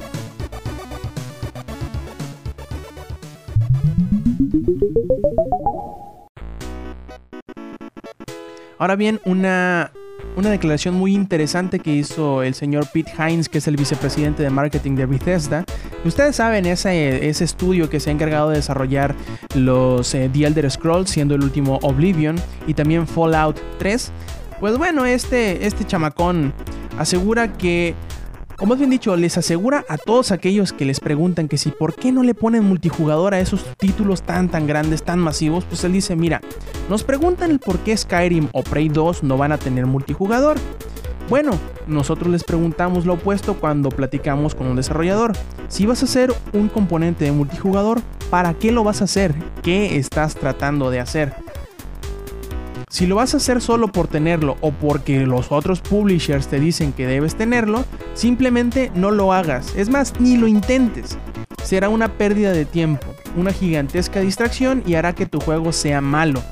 Ahora 8.78 8.96
bien, 8.96 9.22
una, 9.26 9.92
una 10.36 10.50
declaración 10.50 10.96
muy 10.96 11.14
interesante 11.14 11.80
que 11.80 11.94
hizo 11.94 12.44
el 12.44 12.54
señor 12.54 12.88
Pete 12.92 13.12
Hines, 13.18 13.50
que 13.50 13.58
es 13.58 13.68
el 13.68 13.76
vicepresidente 13.76 14.44
de 14.44 14.50
marketing 14.50 14.96
de 14.96 15.06
Bethesda. 15.06 15.66
Ustedes 16.06 16.36
saben, 16.36 16.66
ese, 16.66 17.28
ese 17.28 17.44
estudio 17.44 17.90
que 17.90 18.00
se 18.00 18.10
ha 18.10 18.14
encargado 18.14 18.50
de 18.50 18.58
desarrollar 18.58 19.16
los 19.56 20.14
eh, 20.16 20.30
The 20.32 20.46
Elder 20.46 20.72
Scrolls, 20.72 21.10
siendo 21.10 21.36
el 21.36 21.44
último 21.44 21.80
Oblivion, 21.82 22.36
y 22.68 22.74
también 22.74 23.08
Fallout 23.08 23.60
3. 23.80 24.12
Pues 24.60 24.78
bueno, 24.78 25.06
este, 25.06 25.66
este 25.66 25.86
chamacón 25.86 26.54
asegura 26.98 27.54
que 27.54 27.96
como 28.62 28.76
bien 28.76 28.92
dicho, 28.92 29.16
les 29.16 29.40
asegura 29.40 29.86
a 29.90 29.98
todos 29.98 30.32
aquellos 30.32 30.72
que 30.72 30.86
les 30.86 31.00
preguntan 31.00 31.48
que 31.48 31.58
si 31.58 31.72
por 31.72 31.96
qué 31.96 32.12
no 32.12 32.22
le 32.22 32.36
ponen 32.36 32.64
multijugador 32.64 33.34
a 33.34 33.40
esos 33.40 33.66
títulos 33.76 34.22
tan 34.22 34.50
tan 34.50 34.68
grandes, 34.68 35.02
tan 35.02 35.18
masivos, 35.18 35.66
pues 35.66 35.84
él 35.84 35.94
dice, 35.94 36.16
mira, 36.16 36.42
nos 36.88 37.04
preguntan 37.04 37.50
el 37.50 37.58
por 37.58 37.80
qué 37.80 37.98
Skyrim 37.98 38.50
o 38.52 38.62
Prey 38.62 38.88
2 38.88 39.24
no 39.24 39.36
van 39.36 39.52
a 39.52 39.58
tener 39.58 39.88
multijugador. 39.88 40.58
Bueno, 41.28 41.54
nosotros 41.88 42.32
les 42.32 42.44
preguntamos 42.44 43.08
lo 43.08 43.14
opuesto 43.14 43.56
cuando 43.56 43.90
platicamos 43.90 44.54
con 44.54 44.68
un 44.68 44.76
desarrollador. 44.76 45.34
Si 45.68 45.88
vas 45.88 46.04
a 46.04 46.06
hacer 46.06 46.32
un 46.54 46.70
componente 46.70 47.26
de 47.26 47.32
multijugador, 47.32 48.00
¿para 48.30 48.54
qué 48.54 48.72
lo 48.72 48.84
vas 48.84 49.02
a 49.02 49.06
hacer? 49.06 49.34
¿Qué 49.64 49.98
estás 49.98 50.36
tratando 50.36 50.92
de 50.92 51.00
hacer? 51.00 51.34
Si 52.92 53.08
lo 53.08 53.16
vas 53.16 53.34
a 53.34 53.38
hacer 53.38 53.62
solo 53.62 53.88
por 53.88 54.10
tenerlo 54.10 54.58
o 54.60 54.74
porque 54.74 55.26
los 55.26 55.54
otros 55.54 55.80
publishers 55.80 56.50
te 56.50 56.60
dicen 56.60 56.92
que 56.92 57.08
debes 57.08 57.36
tenerlo, 57.36 57.86
simplemente 58.16 58.92
no 58.94 59.12
lo 59.12 59.32
hagas. 59.32 59.74
Es 59.78 59.88
más, 59.88 60.20
ni 60.20 60.36
lo 60.36 60.46
intentes. 60.46 61.18
Será 61.64 61.88
una 61.88 62.10
pérdida 62.18 62.52
de 62.52 62.66
tiempo, 62.66 63.08
una 63.38 63.54
gigantesca 63.54 64.20
distracción 64.20 64.84
y 64.86 64.96
hará 64.96 65.16
que 65.16 65.26
tu 65.26 65.40
juego 65.40 65.72
sea 65.72 66.02
malo. 66.02 66.44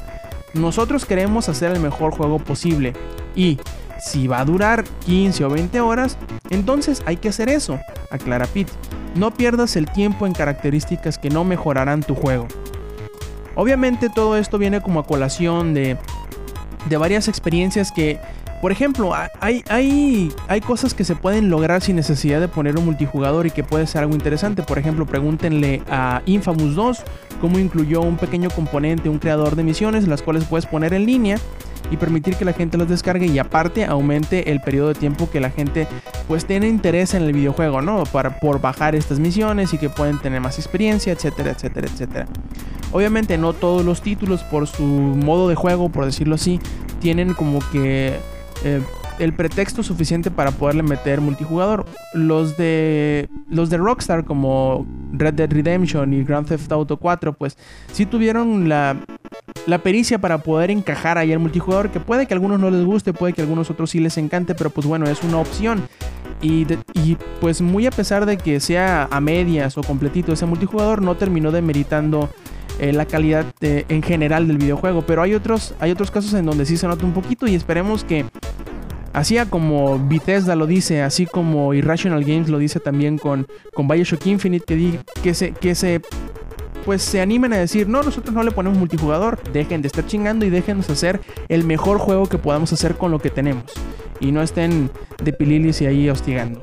Nosotros 0.54 1.04
queremos 1.06 1.50
hacer 1.50 1.74
el 1.74 1.82
mejor 1.82 2.14
juego 2.14 2.40
posible 2.40 2.94
y 3.36 3.60
si 4.00 4.28
va 4.30 4.40
a 4.40 4.46
durar 4.46 4.86
15 5.06 5.44
o 5.44 5.50
20 5.50 5.82
horas, 5.82 6.18
entonces 6.50 7.04
hay 7.06 7.18
que 7.18 7.28
hacer 7.28 7.50
eso, 7.50 7.82
aclara 8.12 8.46
Pete. 8.46 8.72
No 9.14 9.32
pierdas 9.32 9.76
el 9.76 9.92
tiempo 9.92 10.26
en 10.26 10.32
características 10.32 11.18
que 11.18 11.30
no 11.30 11.44
mejorarán 11.44 12.02
tu 12.02 12.16
juego. 12.16 12.48
Obviamente 13.56 14.08
todo 14.08 14.38
esto 14.38 14.58
viene 14.58 14.80
como 14.80 15.02
a 15.02 15.06
colación 15.06 15.74
de 15.74 15.98
de 16.88 16.98
varias 16.98 17.28
experiencias 17.28 17.92
que, 17.92 18.20
por 18.62 18.72
ejemplo, 18.72 19.14
hay, 19.14 19.64
hay, 19.70 20.32
hay 20.48 20.62
cosas 20.62 20.94
que 20.94 21.04
se 21.04 21.16
pueden 21.16 21.50
lograr 21.50 21.82
sin 21.82 21.96
necesidad 21.96 22.40
de 22.40 22.48
poner 22.48 22.78
un 22.78 22.86
multijugador 22.86 23.48
y 23.48 23.52
que 23.52 23.64
puede 23.64 23.88
ser 23.88 24.04
algo 24.04 24.14
interesante. 24.14 24.64
Por 24.64 24.80
ejemplo, 24.80 25.06
pregúntenle 25.06 25.82
a 25.90 26.22
Infamous 26.26 26.76
2 26.76 27.04
cómo 27.42 27.60
incluyó 27.60 28.02
un 28.02 28.18
pequeño 28.18 28.50
componente, 28.50 29.10
un 29.10 29.20
creador 29.20 29.56
de 29.56 29.64
misiones, 29.64 30.08
las 30.08 30.22
cuales 30.22 30.44
puedes 30.46 30.66
poner 30.66 30.94
en 30.94 31.06
línea 31.06 31.38
y 31.92 31.98
permitir 31.98 32.36
que 32.36 32.46
la 32.46 32.54
gente 32.54 32.78
las 32.78 32.90
descargue 32.90 33.26
y 33.26 33.40
aparte 33.40 33.86
aumente 33.86 34.52
el 34.52 34.60
periodo 34.62 34.90
de 34.90 34.96
tiempo 34.96 35.30
que 35.30 35.40
la 35.40 35.50
gente 35.50 35.88
pues 36.28 36.46
tiene 36.46 36.68
interés 36.68 37.14
en 37.14 37.24
el 37.24 37.34
videojuego, 37.34 37.82
¿no? 37.82 38.04
Para, 38.04 38.40
por 38.40 38.62
bajar 38.62 38.96
estas 38.96 39.20
misiones 39.20 39.74
y 39.74 39.78
que 39.78 39.90
pueden 39.90 40.20
tener 40.20 40.42
más 40.42 40.60
experiencia, 40.60 41.14
etcétera, 41.14 41.52
etcétera, 41.52 41.88
etcétera. 41.88 42.26
Obviamente 42.92 43.38
no 43.38 43.54
todos 43.54 43.86
los 43.86 44.02
títulos 44.02 44.44
por 44.44 44.68
su 44.68 44.84
modo 44.84 45.48
de 45.48 45.56
juego, 45.56 45.90
por 45.90 46.06
decirlo 46.06 46.36
así, 46.36 46.60
tienen 47.00 47.34
como 47.34 47.60
que 47.72 48.20
eh, 48.64 48.82
el 49.20 49.34
pretexto 49.34 49.84
suficiente 49.84 50.32
para 50.32 50.52
poderle 50.52 50.82
meter 50.82 51.22
multijugador. 51.22 51.86
Los 52.14 52.58
de 52.58 53.30
los 53.50 53.70
de 53.70 53.78
Rockstar 53.78 54.26
como 54.26 54.88
Red 55.14 55.36
Dead 55.36 55.52
Redemption 55.52 56.14
y 56.14 56.24
Grand 56.24 56.48
Theft 56.48 56.72
Auto 56.72 56.98
4, 56.98 57.34
pues 57.34 57.58
sí 57.92 58.06
tuvieron 58.06 58.70
la, 58.70 58.96
la 59.66 59.80
pericia 59.80 60.20
para 60.20 60.40
poder 60.40 60.72
encajar 60.72 61.18
ahí 61.18 61.32
el 61.32 61.40
multijugador, 61.40 61.92
que 61.92 62.00
puede 62.00 62.26
que 62.26 62.34
a 62.34 62.38
algunos 62.38 62.60
no 62.60 62.72
les 62.72 62.86
guste, 62.86 63.14
puede 63.14 63.34
que 63.34 63.42
a 63.42 63.44
algunos 63.44 63.70
otros 63.70 63.92
sí 63.92 64.00
les 64.00 64.18
encante, 64.18 64.56
pero 64.56 64.70
pues 64.70 64.88
bueno, 64.88 65.08
es 65.08 65.22
una 65.24 65.38
opción. 65.38 65.88
Y, 66.42 66.66
y, 66.94 67.18
pues 67.42 67.62
muy 67.62 67.86
a 67.86 67.92
pesar 67.92 68.26
de 68.26 68.38
que 68.38 68.62
sea 68.62 69.10
a 69.12 69.20
medias 69.20 69.78
o 69.78 69.82
completito 69.82 70.32
ese 70.32 70.46
multijugador, 70.46 71.02
no 71.02 71.18
terminó 71.18 71.52
demeritando 71.52 72.30
eh, 72.80 72.94
la 72.94 73.06
calidad 73.06 73.46
en 73.62 74.02
general 74.02 74.48
del 74.48 74.58
videojuego. 74.58 75.04
Pero 75.04 75.22
hay 75.22 75.34
otros, 75.34 75.74
hay 75.80 75.92
otros 75.92 76.12
casos 76.12 76.34
en 76.34 76.46
donde 76.46 76.66
sí 76.66 76.78
se 76.78 76.88
nota 76.88 77.06
un 77.06 77.14
poquito 77.14 77.48
y 77.48 77.56
esperemos 77.56 78.04
que 78.04 78.26
así 79.14 79.38
como 79.50 80.00
Bethesda 80.08 80.56
lo 80.56 80.68
dice, 80.68 81.02
así 81.02 81.26
como 81.26 81.74
Irrational 81.74 82.24
Games 82.24 82.50
lo 82.50 82.58
dice 82.58 82.80
también 82.80 83.18
con, 83.18 83.48
con 83.74 83.88
Bioshock 83.88 84.26
Infinite, 84.28 84.66
que, 84.66 85.00
que, 85.22 85.34
se, 85.34 85.52
que 85.52 85.76
se 85.76 86.02
pues 86.86 87.02
se 87.02 87.22
animen 87.22 87.54
a 87.54 87.58
decir, 87.58 87.88
no, 87.88 88.02
nosotros 88.02 88.34
no 88.34 88.44
le 88.44 88.52
ponemos 88.52 88.80
multijugador, 88.80 89.40
dejen 89.52 89.82
de 89.82 89.88
estar 89.88 90.06
chingando 90.06 90.46
y 90.46 90.50
déjenos 90.50 90.90
hacer 90.90 91.22
el 91.48 91.64
mejor 91.64 92.00
juego 92.00 92.28
que 92.28 92.38
podamos 92.38 92.74
hacer 92.74 92.96
con 92.96 93.12
lo 93.12 93.20
que 93.20 93.30
tenemos. 93.30 93.66
Y 94.20 94.32
no 94.32 94.42
estén 94.42 94.90
de 95.24 95.32
pililis 95.32 95.82
y 95.82 95.86
ahí 95.86 96.10
hostigando. 96.10 96.60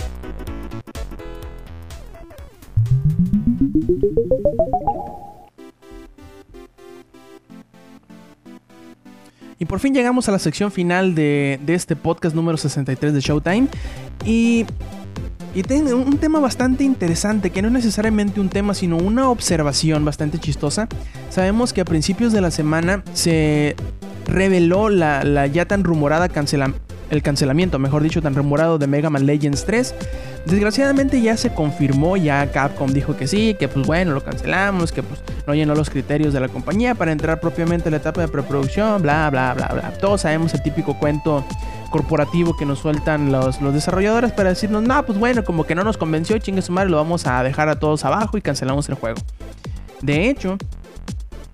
Por 9.76 9.82
fin 9.82 9.92
llegamos 9.92 10.26
a 10.26 10.32
la 10.32 10.38
sección 10.38 10.72
final 10.72 11.14
de, 11.14 11.60
este 11.66 11.96
podcast 11.96 12.34
número 12.34 12.56
63 12.56 13.12
de 13.12 13.20
Showtime. 13.20 13.68
Y, 14.24 14.64
y 15.54 15.62
tiene 15.64 15.92
un 15.92 16.16
tema 16.16 16.40
bastante 16.40 16.82
interesante, 16.82 17.50
que 17.50 17.60
no 17.60 17.68
es 17.68 17.74
necesariamente 17.74 18.40
un 18.40 18.48
tema, 18.48 18.72
sino 18.72 18.96
una 18.96 19.28
observación 19.28 20.02
bastante 20.02 20.38
chistosa. 20.38 20.88
Sabemos 21.28 21.74
que 21.74 21.82
a 21.82 21.84
principios 21.84 22.32
de 22.32 22.40
la 22.40 22.50
semana 22.50 23.02
se 23.12 23.76
reveló 24.24 24.88
la, 24.88 25.24
la 25.24 25.46
ya 25.46 25.66
tan 25.66 25.84
rumorada 25.84 26.30
cancelación 26.30 26.85
el 27.10 27.22
cancelamiento, 27.22 27.78
mejor 27.78 28.02
dicho, 28.02 28.22
tan 28.22 28.34
rumorado 28.34 28.78
de 28.78 28.86
Mega 28.86 29.10
Man 29.10 29.26
Legends 29.26 29.64
3. 29.64 29.94
Desgraciadamente 30.46 31.20
ya 31.20 31.36
se 31.36 31.52
confirmó, 31.52 32.16
ya 32.16 32.50
Capcom 32.50 32.92
dijo 32.92 33.16
que 33.16 33.26
sí, 33.26 33.56
que 33.58 33.68
pues 33.68 33.86
bueno, 33.86 34.12
lo 34.12 34.22
cancelamos, 34.22 34.92
que 34.92 35.02
pues 35.02 35.20
no 35.46 35.54
llenó 35.54 35.74
los 35.74 35.90
criterios 35.90 36.32
de 36.32 36.40
la 36.40 36.48
compañía 36.48 36.94
para 36.94 37.12
entrar 37.12 37.40
propiamente 37.40 37.88
a 37.88 37.90
la 37.90 37.98
etapa 37.98 38.20
de 38.20 38.28
preproducción, 38.28 39.02
bla, 39.02 39.28
bla, 39.30 39.54
bla, 39.54 39.68
bla. 39.68 39.92
Todos 39.98 40.22
sabemos 40.22 40.54
el 40.54 40.62
típico 40.62 40.98
cuento 40.98 41.44
corporativo 41.90 42.56
que 42.56 42.66
nos 42.66 42.80
sueltan 42.80 43.32
los, 43.32 43.60
los 43.60 43.72
desarrolladores 43.72 44.32
para 44.32 44.50
decirnos, 44.50 44.82
no, 44.82 45.04
pues 45.04 45.18
bueno, 45.18 45.44
como 45.44 45.64
que 45.64 45.74
no 45.74 45.84
nos 45.84 45.96
convenció, 45.96 46.38
chingue 46.38 46.62
su 46.62 46.72
madre, 46.72 46.90
lo 46.90 46.96
vamos 46.96 47.26
a 47.26 47.42
dejar 47.42 47.68
a 47.68 47.78
todos 47.78 48.04
abajo 48.04 48.36
y 48.36 48.40
cancelamos 48.42 48.88
el 48.88 48.96
juego. 48.96 49.20
De 50.02 50.28
hecho, 50.28 50.58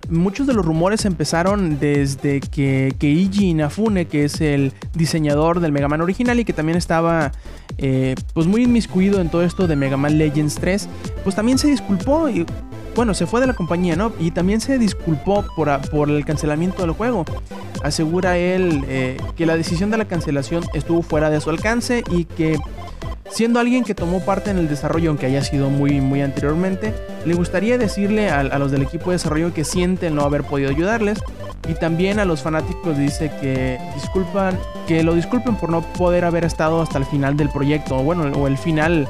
muchos 0.09 0.47
de 0.47 0.53
los 0.53 0.65
rumores 0.65 1.05
empezaron 1.05 1.79
desde 1.79 2.39
que 2.39 2.93
Keiji 2.97 3.49
Inafune, 3.49 4.05
que 4.05 4.25
es 4.25 4.41
el 4.41 4.73
diseñador 4.93 5.59
del 5.59 5.71
Mega 5.71 5.87
Man 5.87 6.01
original 6.01 6.39
y 6.39 6.45
que 6.45 6.53
también 6.53 6.77
estaba 6.77 7.31
eh, 7.77 8.15
pues 8.33 8.47
muy 8.47 8.63
inmiscuido 8.63 9.21
en 9.21 9.29
todo 9.29 9.43
esto 9.43 9.67
de 9.67 9.75
Mega 9.75 9.97
Man 9.97 10.17
Legends 10.17 10.55
3, 10.55 10.89
pues 11.23 11.35
también 11.35 11.57
se 11.57 11.67
disculpó 11.67 12.29
y 12.29 12.45
bueno, 12.95 13.13
se 13.13 13.25
fue 13.25 13.41
de 13.41 13.47
la 13.47 13.53
compañía, 13.53 13.95
¿no? 13.95 14.13
Y 14.19 14.31
también 14.31 14.61
se 14.61 14.77
disculpó 14.77 15.43
por, 15.55 15.89
por 15.89 16.09
el 16.09 16.23
cancelamiento 16.25 16.83
del 16.83 16.91
juego. 16.91 17.25
Asegura 17.83 18.37
él 18.37 18.85
eh, 18.87 19.17
que 19.35 19.45
la 19.45 19.57
decisión 19.57 19.89
de 19.89 19.97
la 19.97 20.05
cancelación 20.05 20.63
estuvo 20.73 21.01
fuera 21.01 21.29
de 21.29 21.41
su 21.41 21.49
alcance 21.49 22.03
y 22.11 22.25
que 22.25 22.57
Siendo 23.29 23.59
alguien 23.59 23.83
que 23.83 23.95
tomó 23.95 24.19
parte 24.19 24.51
en 24.51 24.57
el 24.57 24.67
desarrollo, 24.67 25.09
aunque 25.09 25.25
haya 25.25 25.43
sido 25.43 25.69
muy, 25.69 26.01
muy 26.01 26.21
anteriormente, 26.21 26.93
le 27.25 27.33
gustaría 27.33 27.77
decirle 27.77 28.29
a, 28.29 28.43
los 28.43 28.71
del 28.71 28.83
equipo 28.83 29.09
de 29.09 29.15
desarrollo 29.15 29.53
que 29.53 29.63
sienten 29.63 30.15
no 30.15 30.23
haber 30.23 30.43
podido 30.43 30.69
ayudarles. 30.69 31.19
Y 31.67 31.75
también 31.75 32.19
a 32.19 32.25
los 32.25 32.41
fanáticos 32.41 32.97
dice 32.97 33.31
que 33.39 33.79
disculpan, 33.95 34.59
que 34.87 35.01
lo 35.03 35.15
disculpen 35.15 35.55
por 35.55 35.69
no 35.69 35.81
poder 35.81 36.25
haber 36.25 36.43
estado 36.43 36.81
hasta 36.81 36.97
el 36.97 37.05
final 37.05 37.37
del 37.37 37.49
proyecto, 37.49 37.97
o 37.97 38.03
bueno, 38.03 38.23
o 38.37 38.47
el 38.47 38.57
final 38.57 39.07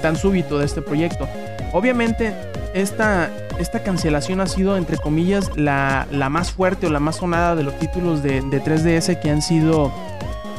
tan 0.00 0.16
súbito 0.16 0.58
de 0.58 0.64
este 0.64 0.80
proyecto. 0.80 1.28
Obviamente, 1.72 2.34
esta, 2.74 3.30
esta 3.58 3.82
cancelación 3.82 4.40
ha 4.40 4.46
sido, 4.46 4.78
entre 4.78 4.96
comillas, 4.96 5.50
la, 5.56 6.06
más 6.30 6.50
fuerte 6.50 6.86
o 6.86 6.90
la 6.90 7.00
más 7.00 7.16
sonada 7.16 7.54
de 7.54 7.64
los 7.64 7.78
títulos 7.78 8.22
de, 8.22 8.40
de 8.40 8.62
3DS 8.62 9.20
que 9.20 9.30
han 9.30 9.42
sido, 9.42 9.92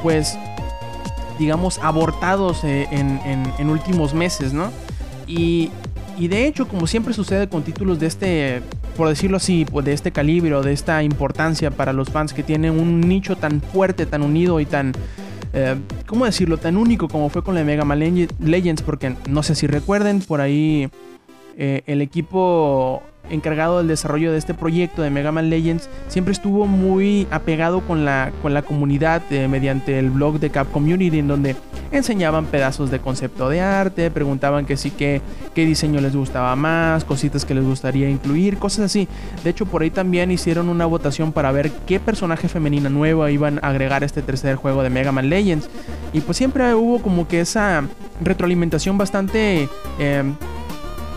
pues, 0.04 0.38
digamos, 1.40 1.80
abortados 1.80 2.64
eh, 2.64 2.88
en, 2.92 3.70
últimos 3.70 4.14
meses, 4.14 4.54
¿no? 4.54 4.72
Y, 5.28 5.72
de 6.20 6.46
hecho, 6.46 6.68
como 6.68 6.86
siempre 6.86 7.14
sucede 7.14 7.50
con 7.50 7.64
títulos 7.64 8.00
de 8.00 8.06
este, 8.08 8.62
por 8.96 9.08
decirlo 9.10 9.38
así, 9.38 9.66
pues, 9.66 9.86
de 9.86 9.94
este 9.94 10.12
calibre 10.12 10.54
o 10.54 10.62
de 10.62 10.74
esta 10.74 11.02
importancia 11.04 11.72
para 11.72 11.94
los 11.94 12.10
fans 12.10 12.34
que 12.34 12.44
tienen 12.44 12.80
un 12.80 13.02
nicho 13.02 13.36
tan 13.36 13.62
fuerte, 13.62 14.06
tan 14.06 14.22
unido 14.22 14.60
y 14.60 14.66
tan... 14.66 14.94
Eh, 15.54 15.76
¿Cómo 16.06 16.26
decirlo? 16.26 16.58
Tan 16.58 16.78
único 16.78 17.08
como 17.08 17.30
fue 17.30 17.44
con 17.44 17.56
la 17.56 17.64
Mega 17.64 17.84
Man 17.84 18.00
Legends, 18.00 18.84
porque 18.84 19.16
no 19.28 19.44
sé 19.44 19.56
si 19.56 19.68
recuerden, 19.68 20.22
por 20.22 20.42
ahí 20.42 20.90
eh, 21.58 21.84
el 21.88 22.02
equipo 22.02 23.04
encargado 23.30 23.78
del 23.78 23.88
desarrollo 23.88 24.32
de 24.32 24.38
este 24.38 24.54
proyecto 24.54 25.02
de 25.02 25.10
Mega 25.10 25.32
Man 25.32 25.50
Legends, 25.50 25.90
siempre 26.08 26.34
estuvo 26.34 26.68
muy 26.68 27.28
apegado 27.32 27.82
con 27.82 28.06
la, 28.06 28.32
con 28.42 28.54
la 28.54 28.62
comunidad 28.62 29.22
eh, 29.32 29.48
mediante 29.48 30.00
el 30.00 30.10
blog 30.10 30.40
de 30.40 30.50
Cap 30.50 30.72
Community, 30.72 31.20
en 31.20 31.28
donde 31.28 31.56
enseñaban 31.92 32.46
pedazos 32.46 32.90
de 32.90 33.00
concepto 33.00 33.50
de 33.50 33.62
arte, 33.62 34.12
preguntaban 34.12 34.66
que 34.66 34.78
sí 34.78 34.92
que 34.92 35.22
qué 35.54 35.66
diseño 35.66 36.00
les 36.02 36.16
gustaba 36.16 36.56
más, 36.56 37.04
cositas 37.04 37.46
que 37.46 37.54
les 37.54 37.64
gustaría 37.64 38.10
incluir, 38.10 38.58
cosas 38.58 38.86
así. 38.86 39.08
De 39.44 39.50
hecho, 39.50 39.66
por 39.66 39.82
ahí 39.82 39.90
también 39.90 40.32
hicieron 40.32 40.70
una 40.70 40.86
votación 40.86 41.32
para 41.32 41.52
ver 41.52 41.72
qué 41.86 42.00
personaje 42.00 42.48
femenina 42.48 42.90
nueva 42.90 43.32
iban 43.32 43.60
a 43.62 43.70
agregar 43.70 44.04
a 44.04 44.06
este 44.06 44.22
tercer 44.22 44.56
juego 44.56 44.84
de 44.84 44.90
Mega 44.90 45.12
Man 45.12 45.30
Legends. 45.30 45.70
Y 46.14 46.22
pues 46.22 46.38
siempre 46.38 46.74
hubo 46.76 47.02
como 47.02 47.28
que 47.28 47.42
esa 47.42 47.84
retroalimentación 48.22 48.98
bastante 48.98 49.68
eh, 50.00 50.24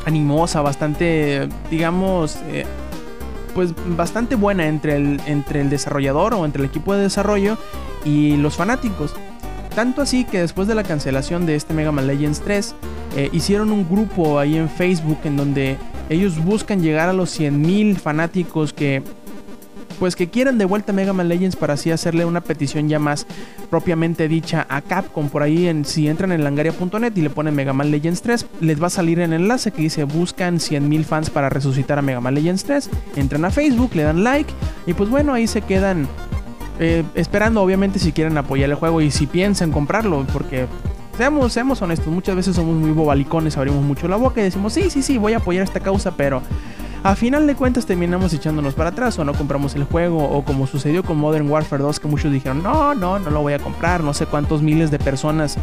animosa, 0.05 0.61
bastante, 0.61 1.49
digamos, 1.71 2.37
eh, 2.49 2.65
pues 3.55 3.73
bastante 3.97 4.35
buena 4.35 4.67
entre 4.67 4.97
el, 4.97 5.21
entre 5.27 5.61
el 5.61 5.71
desarrollador 5.71 6.35
o 6.35 6.45
entre 6.45 6.63
el 6.63 6.69
equipo 6.69 6.95
de 6.95 7.03
desarrollo 7.03 7.57
y 8.05 8.37
los 8.37 8.57
fanáticos. 8.57 9.15
Tanto 9.75 10.03
así 10.03 10.25
que 10.25 10.41
después 10.41 10.69
de 10.69 10.75
la 10.75 10.85
cancelación 10.85 11.47
de 11.47 11.57
este 11.57 11.75
Mega 11.75 11.91
Man 11.91 12.07
Legends 12.07 12.41
3, 12.41 12.75
eh, 13.17 13.29
hicieron 13.33 13.73
un 13.73 13.89
grupo 13.89 14.39
ahí 14.39 14.57
en 14.57 14.69
Facebook 14.69 15.19
en 15.25 15.37
donde 15.37 15.79
ellos 16.09 16.43
buscan 16.43 16.81
llegar 16.83 17.09
a 17.09 17.13
los 17.13 17.39
100.000 17.39 17.97
fanáticos 17.97 18.73
que 18.73 19.03
pues 19.95 20.17
que 20.17 20.29
quieran 20.29 20.59
de 20.59 20.65
vuelta 20.65 20.93
Mega 20.93 21.13
Man 21.13 21.29
Legends 21.29 21.57
para 21.57 21.75
así 21.75 21.91
hacerle 21.91 22.25
una 22.25 22.41
petición 22.41 22.89
ya 22.89 22.99
más 22.99 23.27
propiamente 23.71 24.29
dicha 24.29 24.67
a 24.69 24.83
Capcom. 24.83 25.29
Por 25.29 25.43
ahí, 25.43 25.67
en, 25.69 25.85
si 25.85 26.09
entran 26.09 26.33
en 26.33 26.45
langaria.net 26.45 27.13
y 27.17 27.21
le 27.21 27.31
ponen 27.31 27.55
Mega 27.55 27.73
Man 27.73 27.91
Legends 27.91 28.23
3, 28.23 28.47
les 28.61 28.83
va 28.83 28.89
a 28.89 28.91
salir 28.91 29.21
el 29.21 29.33
enlace 29.33 29.71
que 29.71 29.83
dice 29.83 30.05
buscan 30.05 30.59
100.000 30.59 31.05
fans 31.05 31.31
para 31.31 31.49
resucitar 31.49 31.99
a 31.99 32.03
Mega 32.03 32.21
Man 32.21 32.35
Legends 32.35 32.65
3. 32.65 32.91
Entran 33.17 33.45
a 33.45 33.51
Facebook, 33.51 33.95
le 33.95 34.03
dan 34.03 34.25
like 34.25 34.53
y 34.87 34.95
pues 34.95 35.09
bueno, 35.09 35.33
ahí 35.33 35.47
se 35.47 35.63
quedan 35.63 36.09
eh, 36.81 37.05
esperando 37.15 37.63
obviamente 37.63 37.99
si 37.99 38.13
quieren 38.13 38.37
apoyar 38.37 38.69
el 38.69 38.77
juego 38.77 39.01
y 39.01 39.11
si 39.11 39.27
piensan 39.27 39.71
comprarlo, 39.71 40.27
porque 40.33 40.67
seamos, 41.17 41.53
seamos 41.53 41.81
honestos, 41.83 42.09
muchas 42.09 42.35
veces 42.35 42.57
somos 42.57 42.75
muy 42.75 42.91
bobalicones, 42.91 43.57
abrimos 43.57 43.85
mucho 43.85 44.09
la 44.09 44.17
boca 44.17 44.41
y 44.41 44.45
decimos, 44.45 44.73
sí, 44.73 44.91
sí, 44.91 45.03
sí, 45.03 45.17
voy 45.17 45.35
a 45.35 45.37
apoyar 45.37 45.63
esta 45.63 45.81
causa, 45.81 46.17
pero 46.17 46.43
a 47.05 47.15
final 47.17 47.47
de 47.47 47.55
cuentas 47.55 47.85
terminamos 47.85 48.33
echándonos 48.33 48.73
para 48.73 48.89
atrás 48.89 49.19
o 49.19 49.25
no 49.27 49.35
compramos 49.35 49.75
el 49.75 49.85
juego 49.85 50.25
o 50.25 50.43
como 50.43 50.67
sucedió 50.67 51.03
con 51.03 51.19
Modern 51.19 51.51
Warfare 51.51 51.83
2 51.83 52.01
que 52.01 52.09
muchos 52.09 52.33
dijeron 52.33 52.63
no, 52.63 52.95
no, 52.95 53.19
no 53.19 53.31
lo 53.31 53.43
voy 53.43 53.53
a 53.53 53.59
comprar, 53.59 54.03
no 54.03 54.15
sé 54.15 54.25
cuántos 54.25 54.63
miles 54.63 54.91
de 54.91 54.99
personas 54.99 55.59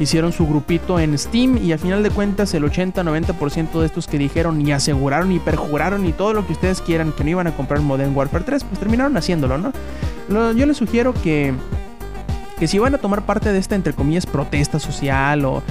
hicieron 0.00 0.32
su 0.32 0.48
grupito 0.48 0.98
en 0.98 1.16
Steam 1.16 1.58
y 1.58 1.70
a 1.70 1.78
final 1.78 2.02
de 2.02 2.10
cuentas 2.10 2.52
el 2.54 2.64
80-90% 2.64 3.78
de 3.78 3.86
estos 3.86 4.08
que 4.08 4.18
dijeron 4.18 4.66
y 4.66 4.72
aseguraron 4.72 5.30
y 5.30 5.38
perjuraron 5.38 6.04
y 6.06 6.12
todo 6.12 6.32
lo 6.32 6.44
que 6.44 6.54
ustedes 6.54 6.80
quieran 6.80 7.12
que 7.12 7.22
no 7.22 7.30
iban 7.30 7.46
a 7.46 7.56
comprar 7.56 7.80
Modern 7.80 8.14
Warfare 8.16 8.42
3 8.42 8.64
pues 8.64 8.80
terminaron 8.80 9.16
haciéndolo, 9.16 9.58
¿no? 9.58 9.72
yo 10.54 10.66
les 10.66 10.76
sugiero 10.76 11.14
que 11.14 11.54
que 12.58 12.68
si 12.68 12.78
van 12.78 12.94
a 12.94 12.98
tomar 12.98 13.26
parte 13.26 13.52
de 13.52 13.58
esta, 13.58 13.74
entre 13.74 13.92
comillas, 13.92 14.26
protesta 14.26 14.78
social 14.78 15.44
o, 15.44 15.62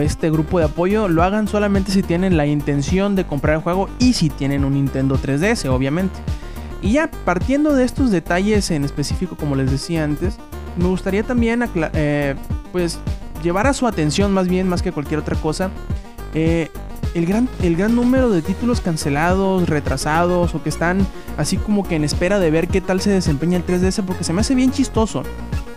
este 0.00 0.30
grupo 0.30 0.58
de 0.58 0.66
apoyo, 0.66 1.08
lo 1.08 1.22
hagan 1.22 1.48
solamente 1.48 1.92
si 1.92 2.02
tienen 2.02 2.36
la 2.36 2.46
intención 2.46 3.14
de 3.16 3.24
comprar 3.24 3.56
el 3.56 3.62
juego 3.62 3.88
y 3.98 4.14
si 4.14 4.30
tienen 4.30 4.64
un 4.64 4.74
Nintendo 4.74 5.18
3DS, 5.18 5.68
obviamente. 5.68 6.14
Y 6.82 6.92
ya, 6.92 7.10
partiendo 7.24 7.74
de 7.74 7.84
estos 7.84 8.10
detalles 8.10 8.70
en 8.70 8.84
específico, 8.84 9.36
como 9.36 9.56
les 9.56 9.70
decía 9.70 10.04
antes, 10.04 10.36
me 10.76 10.86
gustaría 10.86 11.22
también, 11.22 11.64
eh, 11.92 12.34
pues, 12.72 12.98
llevar 13.42 13.66
a 13.66 13.72
su 13.72 13.86
atención 13.86 14.32
más 14.32 14.48
bien, 14.48 14.68
más 14.68 14.82
que 14.82 14.92
cualquier 14.92 15.20
otra 15.20 15.36
cosa, 15.36 15.70
eh, 16.34 16.70
el 17.14 17.26
gran, 17.26 17.48
el 17.62 17.76
gran 17.76 17.94
número 17.94 18.28
de 18.30 18.42
títulos 18.42 18.80
cancelados, 18.80 19.68
retrasados 19.68 20.54
o 20.54 20.62
que 20.62 20.68
están 20.68 21.06
así 21.36 21.56
como 21.56 21.86
que 21.86 21.96
en 21.96 22.04
espera 22.04 22.38
de 22.38 22.50
ver 22.50 22.68
qué 22.68 22.80
tal 22.80 23.00
se 23.00 23.10
desempeña 23.10 23.56
el 23.56 23.66
3DS 23.66 24.04
porque 24.04 24.24
se 24.24 24.32
me 24.32 24.40
hace 24.40 24.54
bien 24.54 24.72
chistoso. 24.72 25.22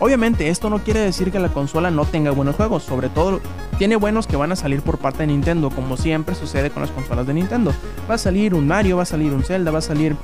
Obviamente 0.00 0.48
esto 0.48 0.70
no 0.70 0.78
quiere 0.78 1.00
decir 1.00 1.32
que 1.32 1.38
la 1.38 1.48
consola 1.48 1.90
no 1.90 2.04
tenga 2.04 2.30
buenos 2.30 2.56
juegos, 2.56 2.84
sobre 2.84 3.08
todo 3.08 3.40
tiene 3.78 3.96
buenos 3.96 4.26
que 4.26 4.36
van 4.36 4.50
a 4.52 4.56
salir 4.56 4.82
por 4.82 4.98
parte 4.98 5.18
de 5.20 5.28
Nintendo, 5.28 5.70
como 5.70 5.96
siempre 5.96 6.34
sucede 6.34 6.70
con 6.70 6.82
las 6.82 6.90
consolas 6.90 7.26
de 7.26 7.34
Nintendo. 7.34 7.72
Va 8.10 8.14
a 8.14 8.18
salir 8.18 8.54
un 8.54 8.66
Mario, 8.66 8.96
va 8.96 9.04
a 9.04 9.06
salir 9.06 9.32
un 9.32 9.44
Zelda, 9.44 9.70
va 9.70 9.78
a 9.78 9.82
salir 9.82 10.16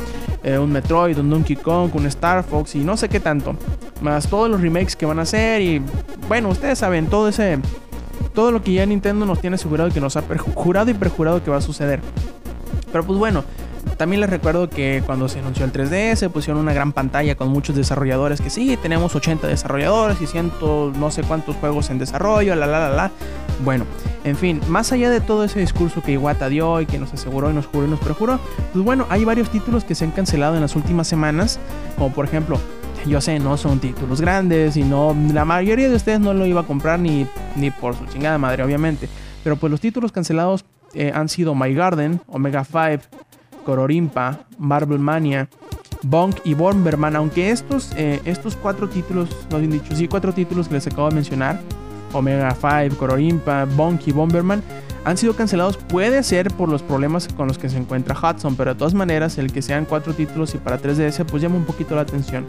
eh, 0.43 0.59
un 0.59 0.73
Metroid, 0.73 1.19
un 1.19 1.31
Donkey 1.31 1.57
Kong, 1.57 1.91
un 1.95 2.07
Star 2.07 2.43
Fox 2.45 2.75
y 2.75 2.81
no 2.81 2.97
sé 2.97 3.09
qué 3.09 3.21
tanto. 3.21 3.55
Más 4.01 4.29
todos 4.29 4.51
los 4.51 4.61
remakes 4.61 4.97
que 4.97 5.07
van 5.07 5.21
a 5.21 5.23
hacer 5.23 5.63
y 5.63 5.83
bueno, 6.29 6.49
ustedes 6.49 6.79
saben, 6.79 7.07
todo 7.07 7.29
ese 7.29 7.59
todo 8.35 8.53
lo 8.53 8.63
que 8.63 8.73
ya 8.73 8.85
Nintendo 8.85 9.25
nos 9.25 9.41
tiene 9.41 9.55
asegurado 9.55 9.89
y 9.89 9.93
que 9.93 10.01
nos 10.01 10.17
ha 10.17 10.23
jurado 10.55 10.91
y 10.91 10.95
perjurado 10.95 11.43
que 11.43 11.51
va 11.51 11.59
a 11.59 11.63
suceder. 11.63 12.01
Pero 12.93 13.05
pues 13.05 13.19
bueno, 13.19 13.45
también 13.97 14.21
les 14.21 14.31
recuerdo 14.31 14.69
que 14.69 15.03
cuando 15.07 15.29
se 15.29 15.39
anunció 15.39 15.65
el 15.65 15.73
3DS 15.73 16.29
pusieron 16.31 16.61
una 16.61 16.73
gran 16.73 16.93
pantalla 16.93 17.37
con 17.37 17.49
muchos 17.49 17.77
desarrolladores 17.77 18.41
que 18.41 18.51
sí, 18.51 18.77
tenemos 18.81 19.15
80 19.15 19.47
desarrolladores 19.47 20.21
y 20.21 20.27
ciento 20.27 20.93
no 20.97 21.11
sé 21.11 21.23
cuántos 21.23 21.57
juegos 21.57 21.91
en 21.91 21.99
desarrollo, 21.99 22.55
la 22.57 22.67
la 22.67 22.89
la 22.89 22.91
la. 22.91 23.11
Bueno, 23.65 23.85
en 24.25 24.37
fin, 24.37 24.61
más 24.69 24.91
allá 24.91 25.11
de 25.11 25.21
todo 25.21 25.45
ese 25.45 25.61
discurso 25.61 26.03
que 26.03 26.13
Iwata 26.13 26.49
dio 26.49 26.81
y 26.81 26.87
que 26.87 26.99
nos 26.99 27.13
aseguró 27.13 27.51
y 27.51 27.55
nos 27.55 27.67
juró 27.67 27.87
y 27.87 27.91
nos 27.91 28.01
perjuró, 28.01 28.41
pues 28.73 28.85
bueno, 28.85 29.07
hay 29.11 29.25
varios 29.25 29.49
títulos 29.51 29.85
que 29.85 29.95
se 29.95 30.05
han 30.05 30.11
cancelado 30.11 30.57
en 30.57 30.61
las 30.61 30.75
últimas 30.75 31.07
semanas, 31.07 31.61
como 31.97 32.13
por 32.13 32.25
ejemplo 32.25 32.59
yo 33.07 33.21
sé, 33.21 33.39
no 33.39 33.57
son 33.57 33.81
títulos 33.81 34.21
grandes 34.21 34.77
y 34.77 34.83
no 34.83 35.15
la 35.33 35.45
mayoría 35.45 35.89
de 35.89 35.97
ustedes 35.97 36.21
no 36.21 36.33
lo 36.35 36.47
iba 36.47 36.63
a 36.63 36.67
comprar 36.67 36.99
ni, 36.99 37.27
ni 37.57 37.71
por 37.71 37.95
su 37.97 38.07
chingada 38.07 38.39
madre, 38.39 38.63
obviamente. 38.63 39.09
Pero 39.43 39.57
pues 39.57 39.71
los 39.71 39.81
títulos 39.81 40.11
cancelados 40.11 40.65
eh, 40.95 41.13
han 41.15 41.29
sido 41.29 41.55
My 41.55 41.75
Garden, 41.75 42.21
Omega 42.29 42.65
5, 42.65 43.05
Cororimpa, 43.65 44.41
Marble 44.59 44.99
Mania, 44.99 45.49
Bonk 46.03 46.37
y 46.45 46.55
Bomberman. 46.55 47.17
Aunque 47.17 47.51
estos, 47.51 47.93
eh, 47.97 48.21
estos 48.25 48.57
cuatro 48.57 48.89
títulos, 48.89 49.29
no 49.51 49.59
bien 49.59 49.73
dicho, 49.73 49.95
sí, 49.95 50.09
cuatro 50.09 50.33
títulos 50.33 50.69
que 50.69 50.75
les 50.75 50.87
acabo 50.87 51.09
de 51.09 51.15
mencionar, 51.17 51.61
Omega 52.13 52.55
5, 52.55 52.97
Cororimpa, 52.97 53.67
Bonk 53.77 54.07
y 54.07 54.13
Bomberman, 54.13 54.63
han 55.05 55.17
sido 55.17 55.35
cancelados. 55.35 55.77
Puede 55.77 56.23
ser 56.23 56.51
por 56.53 56.69
los 56.69 56.83
problemas 56.83 57.29
con 57.29 57.49
los 57.49 57.59
que 57.59 57.69
se 57.69 57.77
encuentra 57.77 58.17
Hudson, 58.17 58.57
pero 58.57 58.73
de 58.73 58.79
todas 58.79 58.95
maneras, 58.95 59.39
el 59.39 59.53
que 59.53 59.63
sean 59.63 59.85
cuatro 59.85 60.15
títulos 60.15 60.55
y 60.55 60.59
para 60.59 60.81
3DS, 60.81 61.25
pues 61.27 61.43
llama 61.43 61.57
un 61.57 61.65
poquito 61.65 61.95
la 61.95 62.03
atención. 62.03 62.45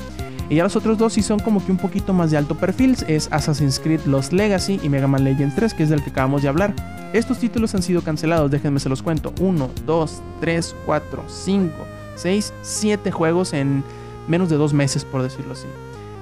Y 0.50 0.56
ya 0.56 0.64
los 0.64 0.76
otros 0.76 0.98
dos 0.98 1.14
sí 1.14 1.22
son 1.22 1.40
como 1.40 1.66
que 1.66 1.72
un 1.72 1.78
poquito 1.78 2.14
más 2.14 2.32
de 2.32 2.38
alto 2.38 2.56
perfil, 2.56 2.96
es 3.08 3.28
Assassin's 3.32 3.80
Creed 3.80 4.02
Lost 4.06 4.32
Legacy 4.32 4.80
y 4.84 4.90
Mega 4.90 5.08
Man 5.08 5.24
Legends 5.24 5.56
3, 5.56 5.74
que 5.74 5.84
es 5.84 5.90
del 5.90 6.04
que 6.04 6.12
acabamos 6.12 6.44
de 6.44 6.50
hablar. 6.50 6.74
Estos 7.14 7.40
títulos 7.40 7.74
han 7.76 7.82
sido 7.82 8.02
cancelados, 8.02 8.52
déjenme 8.52 8.80
se 8.80 8.90
los 8.90 9.02
cuento. 9.02 9.34
1, 9.40 9.70
2, 9.86 10.22
3, 10.42 10.76
4, 10.86 11.24
5, 11.28 11.74
6, 12.16 12.54
7 12.62 13.12
juegos 13.12 13.54
en 13.54 13.84
menos 14.28 14.50
de 14.50 14.58
dos 14.58 14.74
meses, 14.74 15.04
por 15.04 15.24
decirlo 15.24 15.54
así. 15.54 15.68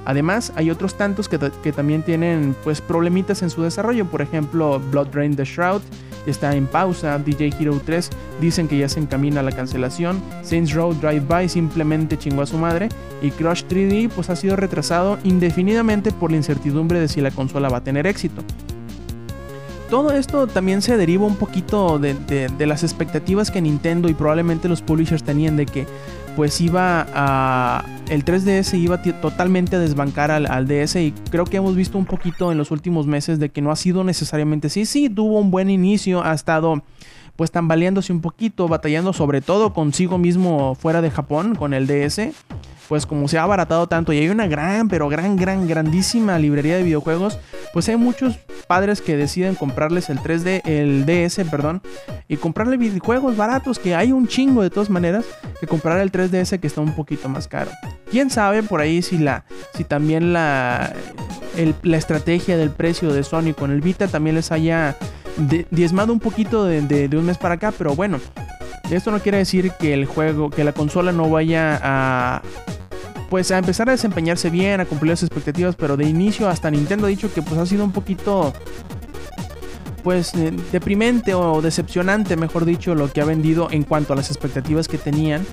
Además, 0.05 0.51
hay 0.55 0.69
otros 0.69 0.95
tantos 0.95 1.29
que, 1.29 1.37
también 1.71 2.03
tienen 2.03 2.55
pues 2.63 2.81
problemitas 2.81 3.41
en 3.41 3.49
su 3.49 3.61
desarrollo, 3.61 4.05
por 4.05 4.21
ejemplo, 4.21 4.81
Blood 4.91 5.07
Drain 5.07 5.35
the 5.35 5.45
Shroud 5.45 5.81
está 6.25 6.55
en 6.55 6.67
pausa, 6.67 7.17
DJ 7.19 7.53
Hero 7.59 7.81
3 7.83 8.09
dicen 8.41 8.67
que 8.67 8.77
ya 8.77 8.89
se 8.89 8.99
encamina 8.99 9.41
a 9.41 9.43
la 9.43 9.51
cancelación, 9.51 10.21
Saints 10.43 10.73
Row 10.73 10.93
Drive 10.93 11.25
By 11.27 11.49
simplemente 11.49 12.17
chingó 12.17 12.41
a 12.41 12.45
su 12.45 12.57
madre. 12.57 12.89
Y 13.21 13.31
Crush 13.31 13.63
3D 13.69 14.09
pues 14.09 14.29
ha 14.29 14.35
sido 14.35 14.55
retrasado 14.55 15.17
indefinidamente 15.23 16.11
por 16.11 16.31
la 16.31 16.37
incertidumbre 16.37 16.99
de 16.99 17.07
si 17.07 17.21
la 17.21 17.31
consola 17.31 17.69
va 17.69 17.77
a 17.77 17.83
tener 17.83 18.05
éxito. 18.07 18.43
Todo 19.93 20.11
esto 20.11 20.47
también 20.47 20.81
se 20.81 20.97
deriva 20.97 21.27
un 21.27 21.35
poquito 21.35 21.99
de, 21.99 22.49
las 22.57 22.81
expectativas 22.81 23.51
que 23.51 23.61
Nintendo 23.61 24.09
y 24.09 24.15
probablemente 24.15 24.67
los 24.67 24.81
publishers 24.81 25.21
tenían 25.21 25.55
de 25.55 25.67
que 25.67 25.85
pues 26.35 26.59
iba 26.61 27.05
a... 27.13 27.85
El 28.09 28.25
3DS 28.25 28.75
iba 28.79 28.99
totalmente 29.21 29.75
a 29.75 29.79
desbancar 29.79 30.31
al, 30.31 30.67
DS 30.67 30.95
y 30.95 31.13
creo 31.29 31.45
que 31.45 31.57
hemos 31.57 31.75
visto 31.75 31.99
un 31.99 32.05
poquito 32.05 32.51
en 32.51 32.57
los 32.57 32.71
últimos 32.71 33.05
meses 33.05 33.37
de 33.37 33.49
que 33.49 33.61
no 33.61 33.69
ha 33.69 33.75
sido 33.75 34.03
necesariamente 34.03 34.65
así. 34.65 34.87
Sí, 34.87 35.11
tuvo 35.11 35.37
un 35.37 35.51
buen 35.51 35.69
inicio, 35.69 36.25
ha 36.25 36.33
estado 36.33 36.81
pues 37.35 37.51
tambaleándose 37.51 38.11
un 38.13 38.21
poquito, 38.21 38.67
batallando 38.67 39.13
sobre 39.13 39.41
todo 39.41 39.75
consigo 39.75 40.17
mismo 40.17 40.73
fuera 40.73 41.03
de 41.03 41.11
Japón 41.11 41.53
con 41.53 41.75
el 41.75 41.85
DS 41.85 42.31
pues 42.93 43.07
como 43.07 43.27
se 43.27 43.39
ha 43.39 43.41
abaratado 43.41 43.87
tanto 43.87 44.13
y 44.13 44.19
hay 44.19 44.29
una 44.29 44.45
gran, 44.45 44.87
pero 44.87 45.09
gran, 45.09 45.35
gran, 45.35 45.67
grandísima 45.67 46.37
librería 46.37 46.77
de 46.77 46.83
videojuegos, 46.83 47.39
pues 47.73 47.89
hay 47.89 47.95
muchos 47.95 48.37
padres 48.67 49.01
que 49.01 49.17
deciden 49.17 49.55
comprarles 49.55 50.11
el 50.11 50.19
3D, 50.19 50.61
el 50.63 51.03
DS, 51.07 51.43
perdón, 51.49 51.81
y 52.27 52.37
comprarle 52.37 52.77
videojuegos 52.77 53.35
baratos, 53.35 53.79
que 53.79 53.95
hay 53.95 54.11
un 54.11 54.27
chingo 54.27 54.61
de 54.61 54.69
todas 54.69 54.91
maneras, 54.91 55.25
que 55.59 55.65
comprar 55.65 56.01
el 56.01 56.11
3DS 56.11 56.59
que 56.59 56.67
está 56.67 56.81
un 56.81 56.93
poquito 56.93 57.27
más 57.29 57.47
caro. 57.47 57.71
Quién 58.11 58.29
sabe 58.29 58.61
por 58.61 58.79
ahí 58.79 59.01
si 59.01 59.17
la, 59.17 59.43
si 59.73 59.85
también 59.85 60.31
la, 60.31 60.93
la 61.81 61.97
estrategia 61.97 62.57
del 62.57 62.69
precio 62.69 63.11
de 63.11 63.23
Sony 63.23 63.55
con 63.57 63.71
el 63.71 63.81
Vita 63.81 64.07
también 64.07 64.35
les 64.35 64.51
haya 64.51 64.95
diezmado 65.71 66.13
un 66.13 66.19
poquito 66.19 66.65
de 66.65 67.09
un 67.11 67.25
mes 67.25 67.39
para 67.39 67.55
acá, 67.55 67.73
pero 67.75 67.95
bueno, 67.95 68.19
esto 68.91 69.11
no 69.11 69.19
quiere 69.19 69.39
decir 69.39 69.71
que 69.79 69.93
el 69.93 70.05
juego, 70.05 70.49
que 70.49 70.63
la 70.63 70.73
consola 70.73 71.11
no 71.11 71.29
vaya 71.29 71.79
a 71.81 72.41
pues 73.33 73.49
a 73.49 73.57
empezar 73.57 73.89
a 73.89 73.93
desempeñarse 73.93 74.51
bien, 74.51 74.79
a 74.79 74.85
cumplir 74.85 75.09
las 75.09 75.23
expectativas, 75.23 75.75
pero 75.75 75.97
de 75.97 76.05
inicio 76.05 76.47
hasta 76.47 76.69
Nintendo 76.69 77.07
ha 77.07 77.09
dicho 77.09 77.33
que 77.33 77.41
pues 77.41 77.59
ha 77.59 77.65
sido 77.65 77.83
un 77.83 77.91
poquito 77.91 78.53
pues 80.03 80.35
eh, 80.35 80.53
deprimente 80.71 81.33
o 81.33 81.59
decepcionante, 81.59 82.37
mejor 82.37 82.63
dicho, 82.63 82.93
lo 82.93 83.11
que 83.11 83.21
ha 83.21 83.25
vendido 83.25 83.69
en 83.71 83.85
cuanto 83.85 84.13
a 84.13 84.15
las 84.15 84.29
expectativas 84.29 84.87
que 84.87 84.99
tenían. 84.99 85.43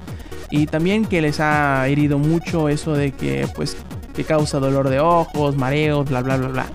Y 0.51 0.67
también 0.67 1.07
que 1.07 1.23
les 1.23 1.41
ha 1.41 1.89
herido 1.89 2.19
mucho 2.19 2.69
eso 2.69 2.93
de 2.93 3.13
que 3.13 3.49
pues 3.55 3.79
que 4.15 4.25
causa 4.25 4.61
dolor 4.61 4.91
de 4.91 5.01
ojos, 5.01 5.57
mareos, 5.57 6.07
bla 6.07 6.21
bla 6.21 6.37
bla 6.37 6.49
bla. 6.49 6.67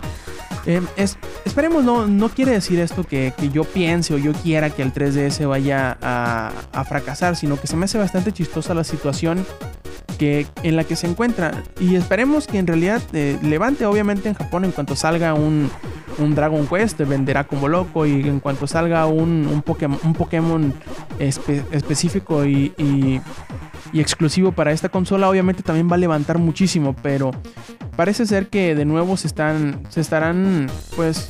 Eh, 0.66 0.82
esperemos, 1.46 1.84
no, 1.84 2.08
no 2.08 2.30
quiere 2.30 2.54
decir 2.54 2.80
esto 2.80 3.04
que, 3.04 3.32
yo 3.54 3.64
piense 3.64 4.16
o 4.16 4.18
yo 4.18 4.34
quiera 4.34 4.72
que 4.72 4.82
el 4.82 4.92
3DS 4.92 5.48
vaya 5.48 6.00
a, 6.02 6.84
fracasar, 6.86 7.36
sino 7.36 7.62
que 7.62 7.68
se 7.68 7.76
me 7.76 7.86
hace 7.86 8.00
bastante 8.00 8.32
chistosa 8.32 8.74
la 8.74 8.84
situación 8.84 9.46
que, 10.18 10.48
en 10.64 10.76
la 10.76 10.84
que 10.84 10.96
se 10.96 11.08
encuentra. 11.08 11.64
Y 11.80 11.96
esperemos 11.96 12.48
que 12.48 12.58
en 12.58 12.68
realidad 12.68 13.02
eh, 13.14 13.38
levante, 13.42 13.86
obviamente 13.86 14.30
en 14.30 14.36
Japón, 14.36 14.66
en 14.66 14.72
cuanto 14.72 14.96
salga 14.96 15.34
un, 15.34 15.70
un 16.18 16.36
Dragon 16.36 16.68
Quest, 16.68 17.00
venderá 17.02 17.46
como 17.46 17.68
loco. 17.68 18.06
Y 18.06 18.28
en 18.28 18.40
cuanto 18.40 18.68
salga 18.68 19.06
un, 19.06 19.48
un 19.52 19.62
Pokémon, 19.62 20.00
un 20.04 20.14
Pokémon 20.14 20.74
específico 21.20 22.46
y, 22.46 22.74
y, 22.78 23.22
exclusivo 23.94 24.52
para 24.52 24.74
esta 24.74 24.90
consola, 24.90 25.30
obviamente 25.30 25.64
también 25.64 25.90
va 25.90 25.96
a 25.96 26.00
levantar 26.00 26.38
muchísimo. 26.38 26.96
Pero 27.02 27.32
parece 27.96 28.26
ser 28.26 28.50
que 28.50 28.76
de 28.76 28.86
nuevo 28.86 29.18
se, 29.18 29.28
están, 29.28 29.84
se 29.90 30.02
estarán, 30.02 30.68
pues, 30.96 31.30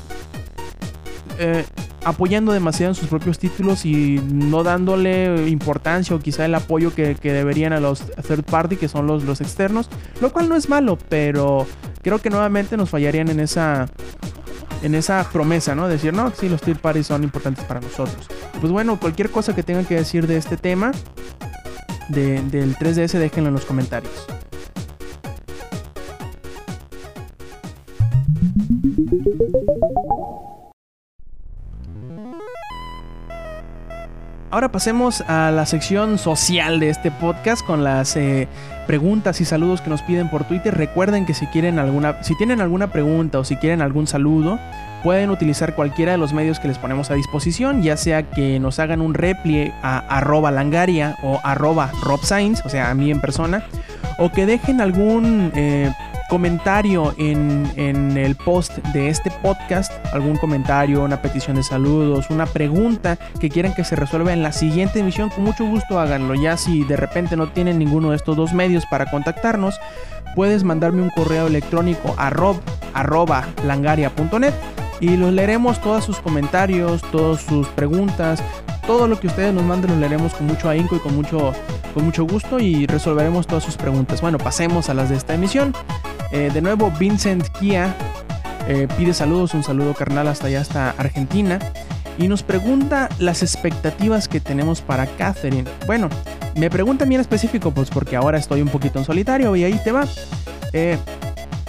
eh, 1.37 1.65
apoyando 2.05 2.53
demasiado 2.53 2.91
en 2.91 2.95
sus 2.95 3.09
propios 3.09 3.39
títulos 3.39 3.83
y 3.85 4.21
no 4.31 4.63
dándole 4.63 5.49
importancia 5.49 6.15
o 6.15 6.19
quizá 6.19 6.45
el 6.45 6.53
apoyo 6.55 6.93
que, 6.93 7.15
deberían 7.21 7.73
a 7.73 7.79
los 7.79 8.01
third 8.27 8.43
party, 8.43 8.77
que 8.77 8.87
son 8.87 9.07
los, 9.07 9.41
externos, 9.41 9.89
lo 10.21 10.31
cual 10.31 10.47
no 10.47 10.55
es 10.55 10.69
malo, 10.69 10.97
pero 11.09 11.65
creo 12.03 12.19
que 12.19 12.29
nuevamente 12.29 12.77
nos 12.77 12.91
fallarían 12.91 13.29
en 13.29 13.39
esa 13.39 13.87
en 14.83 14.93
esa 14.93 15.27
promesa, 15.31 15.73
¿no? 15.73 15.87
Decir, 15.87 16.13
no, 16.13 16.31
sí, 16.31 16.47
los 16.47 16.61
third 16.61 16.77
parties 16.77 17.07
son 17.07 17.23
importantes 17.23 17.65
para 17.65 17.79
nosotros. 17.79 18.27
Pues 18.59 18.71
bueno, 18.71 18.99
cualquier 18.99 19.31
cosa 19.31 19.55
que 19.55 19.63
tengan 19.63 19.85
que 19.85 19.95
decir 19.95 20.27
de 20.27 20.37
este 20.37 20.57
tema 20.57 20.91
del 22.09 22.77
3DS, 22.77 23.17
déjenlo 23.17 23.47
en 23.47 23.55
los 23.55 23.65
comentarios. 23.65 24.27
Ahora 34.55 34.69
pasemos 34.69 35.19
a 35.27 35.51
la 35.51 35.65
sección 35.65 36.17
social 36.17 36.79
de 36.79 36.87
este 36.87 37.11
podcast 37.11 37.61
con 37.65 37.83
las 37.83 38.15
eh, 38.15 38.47
preguntas 38.87 39.41
y 39.41 39.45
saludos 39.45 39.81
que 39.81 39.89
nos 39.89 40.01
piden 40.01 40.29
por 40.29 40.45
Twitter. 40.45 40.73
Recuerden 40.73 41.25
que 41.25 41.33
si 41.33 41.45
quieren 41.47 41.77
alguna, 41.77 42.23
si 42.23 42.37
tienen 42.37 42.61
alguna 42.61 42.89
pregunta 42.89 43.37
o 43.37 43.43
si 43.43 43.57
quieren 43.57 43.81
algún 43.81 44.07
saludo, 44.07 44.57
pueden 45.03 45.29
utilizar 45.29 45.75
cualquiera 45.75 46.13
de 46.13 46.17
los 46.17 46.31
medios 46.31 46.61
que 46.61 46.69
les 46.69 46.77
ponemos 46.77 47.11
a 47.11 47.15
disposición, 47.15 47.83
ya 47.83 47.97
sea 47.97 48.23
que 48.31 48.57
nos 48.61 48.79
hagan 48.79 49.01
un 49.01 49.13
replie 49.13 49.73
a 49.83 49.97
arroba 49.97 50.51
langaria 50.51 51.17
o 51.21 51.41
arroba 51.43 51.91
robscience, 52.01 52.63
o 52.65 52.69
sea, 52.69 52.89
a 52.89 52.93
mí 52.93 53.11
en 53.11 53.19
persona, 53.19 53.65
o 54.17 54.31
que 54.31 54.45
dejen 54.45 54.79
algún 54.79 55.51
eh, 55.53 55.91
comentario 56.29 57.13
en, 57.17 57.65
el 58.17 58.35
post 58.35 58.77
de 58.93 59.09
este 59.09 59.31
podcast, 59.41 59.91
algún 60.13 60.37
comentario, 60.37 61.03
una 61.03 61.21
petición 61.21 61.57
de 61.57 61.63
saludos, 61.63 62.29
una 62.29 62.45
pregunta 62.45 63.17
que 63.39 63.49
quieran 63.49 63.73
que 63.73 63.83
se 63.83 63.95
resuelva 63.95 64.33
en 64.33 64.41
la 64.41 64.51
siguiente 64.51 64.99
emisión, 64.99 65.29
con 65.29 65.43
mucho 65.43 65.65
gusto 65.65 65.99
háganlo. 65.99 66.35
Ya 66.35 66.57
si 66.57 66.83
de 66.83 66.97
repente 66.97 67.35
no 67.35 67.49
tienen 67.49 67.77
ninguno 67.77 68.11
de 68.11 68.15
estos 68.15 68.35
dos 68.35 68.53
medios 68.53 68.85
para 68.85 69.09
contactarnos, 69.09 69.79
puedes 70.35 70.63
mandarme 70.63 71.01
un 71.01 71.09
correo 71.09 71.47
electrónico 71.47 72.15
a 72.17 72.29
rob 72.29 72.57
langaria.net 73.63 74.53
y 74.99 75.17
los 75.17 75.33
leeremos 75.33 75.81
todos 75.81 76.05
sus 76.05 76.19
comentarios, 76.19 77.01
todas 77.11 77.41
sus 77.41 77.67
preguntas, 77.69 78.41
todo 78.87 79.07
lo 79.07 79.19
que 79.19 79.27
ustedes 79.27 79.53
nos 79.53 79.63
manden 79.63 79.91
lo 79.91 79.97
leeremos 79.97 80.33
con 80.33 80.47
mucho 80.47 80.69
ahínco 80.69 80.95
y 80.95 80.99
con 80.99 81.15
mucho, 81.15 81.53
con 81.93 82.05
mucho 82.05 82.25
gusto 82.25 82.59
y 82.59 82.85
resolveremos 82.85 83.47
todas 83.47 83.63
sus 83.63 83.77
preguntas. 83.77 84.21
Bueno, 84.21 84.37
pasemos 84.37 84.89
a 84.89 84.93
las 84.93 85.09
de 85.09 85.15
esta 85.15 85.33
emisión. 85.33 85.73
Eh, 86.31 86.49
de 86.53 86.61
nuevo, 86.61 86.91
Vincent 86.99 87.47
Kia 87.59 87.95
eh, 88.67 88.87
pide 88.97 89.13
saludos, 89.13 89.53
un 89.53 89.63
saludo 89.63 89.93
carnal 89.93 90.27
hasta 90.27 90.47
allá, 90.47 90.61
hasta 90.61 90.91
Argentina. 90.91 91.59
Y 92.17 92.27
nos 92.27 92.43
pregunta 92.43 93.09
las 93.19 93.43
expectativas 93.43 94.27
que 94.27 94.39
tenemos 94.39 94.81
para 94.81 95.05
Catherine. 95.05 95.69
Bueno, 95.85 96.09
me 96.55 96.69
pregunta 96.69 97.03
bien 97.05 97.19
específico, 97.19 97.71
pues 97.71 97.89
porque 97.89 98.15
ahora 98.15 98.37
estoy 98.37 98.61
un 98.61 98.69
poquito 98.69 98.99
en 98.99 99.05
solitario 99.05 99.55
y 99.55 99.65
ahí 99.65 99.79
te 99.83 99.91
va. 99.91 100.05
Eh, 100.71 100.97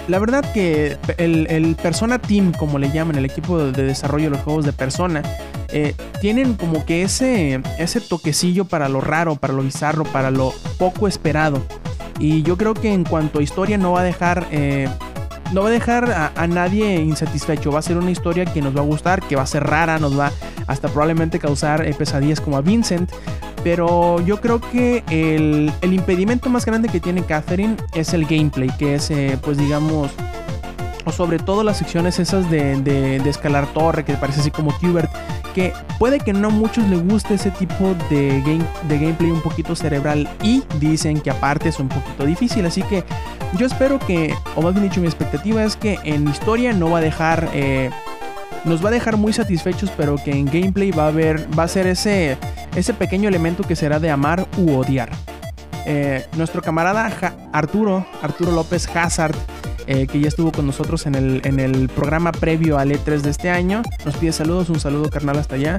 la 0.09 0.19
verdad 0.19 0.45
que 0.53 0.97
el, 1.19 1.77
Persona 1.83 2.19
Team, 2.19 2.53
como 2.53 2.79
le 2.79 2.91
llaman, 2.91 3.17
el 3.17 3.25
equipo 3.25 3.59
de 3.59 3.85
desarrollo 3.85 4.25
de 4.25 4.31
los 4.31 4.41
juegos 4.41 4.65
de 4.65 4.73
Persona, 4.73 5.23
tienen 6.21 6.55
como 6.55 6.87
que 6.87 7.03
ese, 7.03 7.61
ese 7.79 8.01
toquecillo 8.01 8.65
para 8.65 8.89
lo 8.89 9.01
raro, 9.01 9.37
para 9.37 9.53
lo 9.53 9.63
bizarro, 9.63 10.05
para 10.05 10.31
lo 10.31 10.53
poco 10.79 11.09
esperado. 11.09 11.63
Y 12.19 12.43
yo 12.43 12.57
creo 12.57 12.75
que 12.75 12.93
en 12.93 13.05
cuanto 13.05 13.39
a 13.39 13.43
historia 13.43 13.79
no 13.79 13.93
va 13.93 14.01
a 14.01 14.05
dejar... 14.05 14.47
Eh, 14.51 14.89
no 15.53 15.63
va 15.63 15.69
a 15.69 15.71
dejar 15.71 16.33
a, 16.35 16.47
nadie 16.49 16.97
insatisfecho. 16.97 17.71
Va 17.71 17.79
a 17.79 17.83
ser 17.83 17.97
una 17.97 18.11
historia 18.11 18.45
que 18.47 18.61
nos 18.61 18.77
va 18.77 18.81
a 18.81 18.85
gustar, 18.85 19.23
que 19.23 19.37
va 19.37 19.43
a 19.43 19.47
ser 19.47 19.63
rara, 19.63 20.01
nos 20.01 20.19
va 20.19 20.33
hasta 20.67 20.89
probablemente 20.89 21.39
causar 21.39 21.87
eh, 21.87 21.95
pesadillas 21.95 22.41
como 22.41 22.57
a 22.57 22.63
Vincent. 22.63 23.13
Pero 23.67 24.21
yo 24.21 24.41
creo 24.41 24.61
que 24.61 25.03
el, 25.11 25.93
impedimento 25.93 26.49
más 26.49 26.65
grande 26.65 26.89
que 26.89 27.01
tiene 27.01 27.25
Catherine 27.25 27.75
es 27.95 28.15
el 28.15 28.25
gameplay, 28.25 28.71
que 28.79 28.95
es, 28.95 29.11
eh, 29.11 29.37
pues 29.43 29.59
digamos, 29.59 30.13
o 31.05 31.11
sobre 31.11 31.41
todo 31.41 31.65
las 31.65 31.79
secciones 31.79 32.21
esas 32.21 32.49
de, 32.49 32.77
de, 32.81 33.29
escalar 33.29 33.67
torre, 33.73 34.05
que 34.05 34.15
parece 34.15 34.39
así 34.39 34.53
como 34.53 34.71
Qbert, 34.79 35.11
que 35.53 35.73
puede 35.99 36.21
que 36.21 36.33
no 36.33 36.47
a 36.47 36.51
muchos 36.53 36.87
les 36.87 37.05
guste 37.05 37.35
ese 37.35 37.51
tipo 37.51 37.97
de, 38.09 38.41
game, 38.43 38.65
de 38.87 38.99
gameplay 39.01 39.33
un 39.33 39.41
poquito 39.41 39.75
cerebral 39.75 40.29
y 40.45 40.63
dicen 40.79 41.21
que 41.21 41.31
aparte 41.31 41.69
es 41.69 41.81
un 41.81 41.89
poquito 41.89 42.25
difícil, 42.25 42.67
así 42.67 42.83
que 42.83 43.03
yo 43.59 43.67
espero 43.67 43.99
que, 43.99 44.33
o 44.55 44.63
más 44.63 44.75
bien 44.75 44.89
dicho, 44.89 45.01
mi 45.01 45.09
expectativa 45.09 45.65
es 45.65 45.75
que 45.75 45.99
en 46.05 46.29
historia 46.29 46.73
no 46.73 46.91
va 46.91 46.99
a 46.99 47.03
dejar... 47.03 47.49
Eh, 47.53 47.91
nos 48.67 48.85
va 48.85 48.89
a 48.89 48.93
dejar 48.93 49.17
muy 49.17 49.33
satisfechos, 49.33 49.91
pero 49.97 50.17
que 50.17 50.33
en 50.33 50.47
gameplay 50.47 50.91
va 50.91 51.05
a 51.05 51.09
haber, 51.09 51.47
va 51.59 51.63
a 51.63 51.69
ser 51.69 51.87
ese, 51.87 52.37
ese 52.75 52.93
pequeño 52.93 53.29
elemento 53.29 53.63
que 53.63 53.77
será 53.77 53.99
de 54.01 54.11
amar 54.11 54.47
u 54.59 54.77
odiar. 54.77 55.11
Eh, 55.87 56.27
nuestro 56.37 56.63
camarada 56.63 57.07
Arturo, 57.53 58.05
Arturo 58.21 58.51
López 58.51 58.89
Hazard, 58.95 59.37
eh, 59.87 60.09
que 60.09 60.19
ya 60.19 60.27
estuvo 60.27 60.51
con 60.51 60.67
nosotros 60.67 61.07
en 61.07 61.15
el, 61.15 61.41
en 61.45 61.61
el 61.61 61.89
programa 61.89 62.33
previo 62.33 62.77
al 62.77 62.91
E3 62.91 63.21
de 63.21 63.31
este 63.31 63.51
año. 63.51 63.83
Nos 64.05 64.17
pide 64.17 64.33
saludos, 64.33 64.69
un 64.69 64.81
saludo 64.81 65.09
carnal 65.11 65.39
hasta 65.39 65.55
allá. 65.55 65.79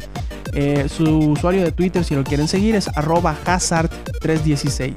Eh, 0.54 0.88
su 0.88 1.04
usuario 1.04 1.64
de 1.64 1.74
Twitter, 1.74 2.06
si 2.06 2.16
lo 2.16 2.24
quieren 2.24 2.48
seguir, 2.48 2.76
es 2.76 2.88
arroba 2.96 3.36
hazard316. 3.46 4.94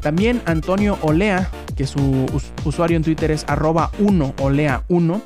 También 0.00 0.40
Antonio 0.46 0.96
Olea, 1.02 1.50
que 1.76 1.86
su 1.86 2.26
usuario 2.64 2.96
en 2.96 3.02
Twitter 3.02 3.30
es 3.30 3.44
arroba 3.46 3.90
1olea1, 4.00 5.20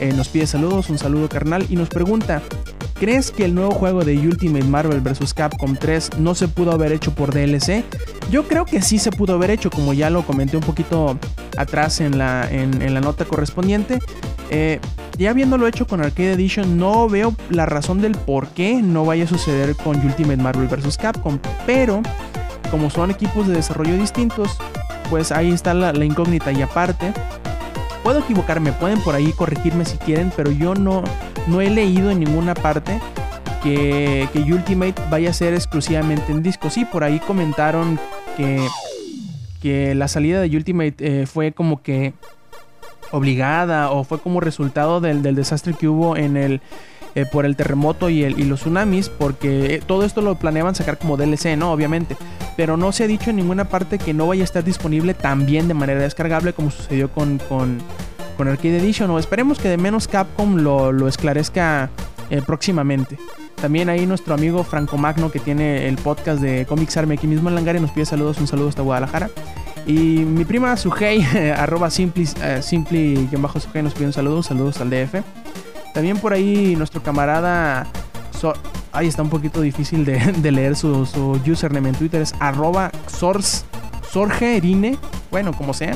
eh, 0.00 0.12
nos 0.12 0.28
pide 0.28 0.46
saludos, 0.46 0.90
un 0.90 0.98
saludo 0.98 1.28
carnal 1.28 1.66
y 1.68 1.76
nos 1.76 1.88
pregunta, 1.88 2.42
¿Crees 3.00 3.30
que 3.30 3.46
el 3.46 3.54
nuevo 3.54 3.70
juego 3.70 4.04
de 4.04 4.18
Ultimate 4.18 4.66
Marvel 4.66 5.00
vs. 5.00 5.32
Capcom 5.32 5.74
3 5.74 6.18
no 6.18 6.34
se 6.34 6.48
pudo 6.48 6.70
haber 6.70 6.92
hecho 6.92 7.14
por 7.14 7.32
DLC? 7.32 7.82
Yo 8.30 8.46
creo 8.46 8.66
que 8.66 8.82
sí 8.82 8.98
se 8.98 9.10
pudo 9.10 9.32
haber 9.32 9.50
hecho, 9.50 9.70
como 9.70 9.94
ya 9.94 10.10
lo 10.10 10.22
comenté 10.22 10.58
un 10.58 10.62
poquito 10.62 11.18
atrás 11.56 12.02
en 12.02 12.18
la, 12.18 12.46
en, 12.50 12.92
la 12.92 13.00
nota 13.00 13.24
correspondiente. 13.24 14.00
Eh, 14.50 14.80
ya 15.16 15.30
habiéndolo 15.30 15.66
hecho 15.66 15.86
con 15.86 16.02
Arcade 16.02 16.34
Edition, 16.34 16.76
no 16.76 17.08
veo 17.08 17.34
la 17.48 17.64
razón 17.64 18.02
del 18.02 18.12
por 18.12 18.48
qué 18.48 18.82
no 18.82 19.06
vaya 19.06 19.24
a 19.24 19.28
suceder 19.28 19.74
con 19.76 19.96
Ultimate 19.96 20.36
Marvel 20.36 20.68
vs. 20.68 20.98
Capcom. 20.98 21.38
Pero, 21.64 22.02
como 22.70 22.90
son 22.90 23.10
equipos 23.10 23.48
de 23.48 23.54
desarrollo 23.54 23.96
distintos, 23.96 24.58
pues 25.08 25.32
ahí 25.32 25.52
está 25.52 25.72
la, 25.72 25.94
la 25.94 26.04
incógnita. 26.04 26.52
Y 26.52 26.60
aparte, 26.60 27.14
puedo 28.02 28.20
equivocarme, 28.20 28.72
pueden 28.72 29.00
por 29.02 29.14
ahí 29.14 29.32
corregirme 29.32 29.84
si 29.84 29.98
quieren, 29.98 30.32
pero 30.36 30.50
yo 30.50 30.74
no 30.74 31.04
no 31.46 31.60
he 31.60 31.70
leído 31.70 32.10
en 32.10 32.20
ninguna 32.20 32.54
parte 32.54 33.00
que, 33.62 34.28
Ultimate 34.34 34.94
vaya 35.10 35.30
a 35.30 35.32
ser 35.32 35.54
exclusivamente 35.54 36.32
en 36.32 36.42
disco. 36.42 36.70
Sí, 36.70 36.84
por 36.84 37.04
ahí 37.04 37.18
comentaron 37.20 37.98
que, 38.36 38.66
que 39.60 39.94
la 39.94 40.08
salida 40.08 40.40
de 40.40 40.56
Ultimate 40.56 40.94
eh, 40.98 41.26
fue 41.26 41.52
como 41.52 41.82
que 41.82 42.14
obligada 43.10 43.90
o 43.90 44.04
fue 44.04 44.20
como 44.20 44.40
resultado 44.40 45.00
del, 45.00 45.22
desastre 45.34 45.74
que 45.74 45.88
hubo 45.88 46.16
en 46.16 46.36
el 46.36 46.60
eh, 47.16 47.26
por 47.26 47.44
el 47.44 47.56
terremoto 47.56 48.08
y, 48.08 48.22
los 48.44 48.60
tsunamis, 48.60 49.08
porque 49.08 49.74
eh, 49.74 49.82
todo 49.84 50.04
esto 50.04 50.22
lo 50.22 50.36
planeaban 50.36 50.76
sacar 50.76 50.96
como 50.96 51.16
DLC, 51.16 51.56
¿no? 51.56 51.72
Obviamente. 51.72 52.16
Pero 52.56 52.76
no 52.76 52.92
se 52.92 53.02
ha 53.02 53.06
dicho 53.08 53.30
en 53.30 53.36
ninguna 53.36 53.64
parte 53.64 53.98
que 53.98 54.14
no 54.14 54.28
vaya 54.28 54.42
a 54.42 54.44
estar 54.44 54.62
disponible 54.62 55.12
también 55.14 55.66
de 55.66 55.74
manera 55.74 56.00
descargable 56.00 56.52
como 56.52 56.70
sucedió 56.70 57.10
con, 57.10 57.38
con, 57.48 57.80
Arcade 58.38 58.78
Edition 58.78 59.10
o 59.10 59.18
esperemos 59.18 59.58
que 59.58 59.68
de 59.68 59.76
menos 59.76 60.08
Capcom 60.08 60.56
lo, 60.56 61.08
esclarezca 61.08 61.90
eh, 62.30 62.40
próximamente. 62.46 63.18
También 63.60 63.90
ahí 63.90 64.06
nuestro 64.06 64.32
amigo 64.32 64.64
Franco 64.64 64.96
Magno 64.96 65.30
que 65.30 65.40
tiene 65.40 65.88
el 65.88 65.96
podcast 65.96 66.40
de 66.40 66.64
Comics 66.64 66.96
Army 66.96 67.16
aquí 67.16 67.26
mismo 67.26 67.50
en 67.50 67.56
Langaria 67.56 67.82
nos 67.82 67.90
pide 67.90 68.06
saludos, 68.06 68.38
un 68.38 68.46
saludo 68.46 68.68
hasta 68.68 68.82
Guadalajara. 68.82 69.28
Y 69.84 70.24
mi 70.24 70.44
prima 70.44 70.74
Sujei, 70.76 71.22
arroba 71.56 71.90
simply, 71.90 72.26
simply 72.62 73.28
bajo 73.32 73.60
Sujei 73.60 73.82
nos 73.82 73.94
pide 73.94 74.06
un 74.06 74.12
saludo, 74.12 74.42
saludos 74.42 74.80
al 74.80 74.88
DF. 74.88 75.16
También 75.94 76.18
por 76.18 76.32
ahí 76.32 76.74
nuestro 76.76 77.02
camarada... 77.02 77.86
So- 78.38 78.54
ahí 78.92 79.06
está 79.06 79.22
un 79.22 79.30
poquito 79.30 79.60
difícil 79.60 80.04
de, 80.42 80.50
leer 80.50 80.76
su, 80.76 81.06
su 81.06 81.40
username 81.46 81.90
en 81.90 81.94
Twitter. 81.94 82.22
Es 82.22 82.34
arroba 82.38 82.90
sorgerine. 84.10 84.98
Bueno, 85.30 85.52
como 85.52 85.74
sea. 85.74 85.94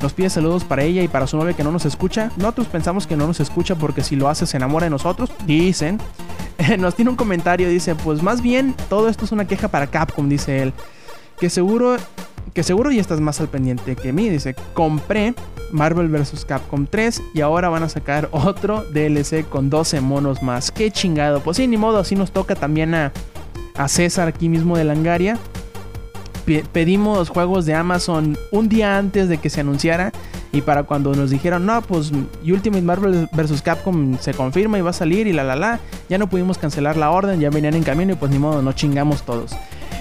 Nos 0.00 0.12
pide 0.12 0.30
saludos 0.30 0.62
para 0.64 0.84
ella 0.84 1.02
y 1.02 1.08
para 1.08 1.26
su 1.26 1.36
novia 1.36 1.54
que 1.54 1.64
no 1.64 1.72
nos 1.72 1.84
escucha. 1.84 2.30
Nosotros 2.36 2.68
pensamos 2.68 3.06
que 3.06 3.16
no 3.16 3.26
nos 3.26 3.40
escucha 3.40 3.74
porque 3.74 4.02
si 4.04 4.14
lo 4.14 4.28
hace 4.28 4.46
se 4.46 4.56
enamora 4.56 4.84
de 4.84 4.90
nosotros. 4.90 5.30
Dicen. 5.46 5.98
Nos 6.78 6.94
tiene 6.94 7.10
un 7.10 7.16
comentario. 7.16 7.68
Dice, 7.68 7.94
pues 7.94 8.22
más 8.22 8.42
bien 8.42 8.74
todo 8.88 9.08
esto 9.08 9.24
es 9.24 9.32
una 9.32 9.46
queja 9.46 9.68
para 9.68 9.86
Capcom, 9.86 10.28
dice 10.28 10.62
él. 10.62 10.72
Que 11.38 11.50
seguro, 11.50 11.96
que 12.52 12.62
seguro 12.64 12.90
ya 12.90 13.00
estás 13.00 13.20
más 13.20 13.40
al 13.40 13.48
pendiente 13.48 13.94
que 13.96 14.12
mí. 14.12 14.28
Dice, 14.28 14.54
compré 14.74 15.34
Marvel 15.72 16.08
vs. 16.08 16.44
Capcom 16.44 16.86
3 16.86 17.22
y 17.34 17.40
ahora 17.40 17.68
van 17.68 17.82
a 17.82 17.88
sacar 17.88 18.28
otro 18.32 18.84
DLC 18.92 19.48
con 19.48 19.70
12 19.70 20.00
monos 20.00 20.42
más. 20.42 20.70
Qué 20.70 20.90
chingado. 20.90 21.40
Pues 21.40 21.56
sí, 21.56 21.66
ni 21.66 21.76
modo, 21.76 21.98
así 21.98 22.14
nos 22.16 22.32
toca 22.32 22.54
también 22.54 22.94
a, 22.94 23.12
a 23.76 23.88
César 23.88 24.28
aquí 24.28 24.48
mismo 24.48 24.76
de 24.76 24.84
Langaria. 24.84 25.38
Pe- 26.44 26.64
pedimos 26.72 27.28
juegos 27.28 27.66
de 27.66 27.74
Amazon 27.74 28.36
un 28.52 28.68
día 28.68 28.96
antes 28.98 29.28
de 29.28 29.38
que 29.38 29.50
se 29.50 29.60
anunciara 29.60 30.12
y 30.50 30.62
para 30.62 30.84
cuando 30.84 31.12
nos 31.14 31.28
dijeron, 31.28 31.66
no, 31.66 31.82
pues 31.82 32.10
Ultimate 32.42 32.80
Marvel 32.82 33.28
vs. 33.32 33.60
Capcom 33.60 34.16
se 34.18 34.32
confirma 34.32 34.78
y 34.78 34.80
va 34.80 34.90
a 34.90 34.94
salir 34.94 35.26
y 35.26 35.34
la 35.34 35.44
la 35.44 35.56
la, 35.56 35.80
ya 36.08 36.16
no 36.16 36.26
pudimos 36.30 36.56
cancelar 36.56 36.96
la 36.96 37.10
orden, 37.10 37.38
ya 37.38 37.50
venían 37.50 37.74
en 37.74 37.82
camino 37.82 38.14
y 38.14 38.16
pues 38.16 38.30
ni 38.32 38.38
modo, 38.38 38.62
no 38.62 38.72
chingamos 38.72 39.22
todos. 39.24 39.52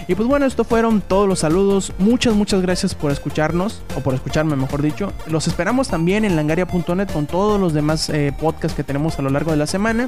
Y 0.08 0.16
pues 0.16 0.28
bueno, 0.28 0.46
esto 0.46 0.64
fueron 0.64 1.02
todos 1.02 1.28
los 1.28 1.40
saludos. 1.40 1.92
Muchas, 2.00 2.34
muchas 2.34 2.62
gracias 2.62 2.96
por 2.96 3.12
escucharnos, 3.12 3.82
o 3.96 4.00
por 4.00 4.14
escucharme, 4.14 4.56
mejor 4.56 4.82
dicho. 4.82 5.12
Los 5.28 5.48
esperamos 5.48 5.90
también 5.90 6.24
en 6.24 6.36
langaria.net 6.36 7.12
con 7.12 7.26
todos 7.26 7.60
los 7.60 7.74
demás 7.74 8.10
eh, 8.10 8.34
podcasts 8.40 8.76
que 8.76 8.84
tenemos 8.84 9.20
a 9.20 9.22
lo 9.22 9.30
largo 9.30 9.52
de 9.52 9.58
la 9.58 9.68
semana. 9.68 10.08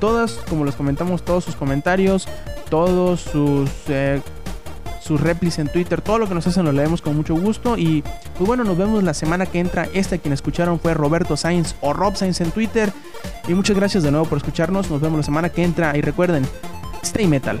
Todas, 0.00 0.32
como 0.48 0.64
les 0.64 0.74
comentamos, 0.74 1.24
todos 1.24 1.44
sus 1.44 1.54
comentarios, 1.54 2.26
todos 2.68 3.20
sus 3.20 3.70
eh, 3.88 4.20
sus 5.06 5.20
en 5.58 5.68
Twitter, 5.68 6.00
todo 6.02 6.18
lo 6.18 6.26
que 6.26 6.34
nos 6.34 6.46
hacen 6.48 6.64
lo 6.64 6.72
leemos 6.72 7.00
con 7.00 7.16
mucho 7.16 7.36
gusto. 7.36 7.78
Y 7.78 8.02
pues 8.36 8.46
bueno, 8.46 8.64
nos 8.64 8.76
vemos 8.76 9.04
la 9.04 9.14
semana 9.14 9.46
que 9.46 9.60
entra. 9.60 9.86
Este 9.94 10.18
quien 10.18 10.32
escucharon 10.32 10.80
fue 10.80 10.94
Roberto 10.94 11.36
Sainz 11.36 11.76
o 11.80 11.92
Rob 11.92 12.16
Sainz 12.16 12.40
en 12.40 12.50
Twitter. 12.50 12.92
Y 13.46 13.54
muchas 13.54 13.76
gracias 13.76 14.02
de 14.02 14.10
nuevo 14.10 14.26
por 14.26 14.38
escucharnos. 14.38 14.90
Nos 14.90 15.00
vemos 15.00 15.18
la 15.18 15.24
semana 15.24 15.48
que 15.50 15.62
entra. 15.62 15.96
Y 15.96 16.00
recuerden, 16.00 16.44
stay 17.02 17.28
metal. 17.28 17.60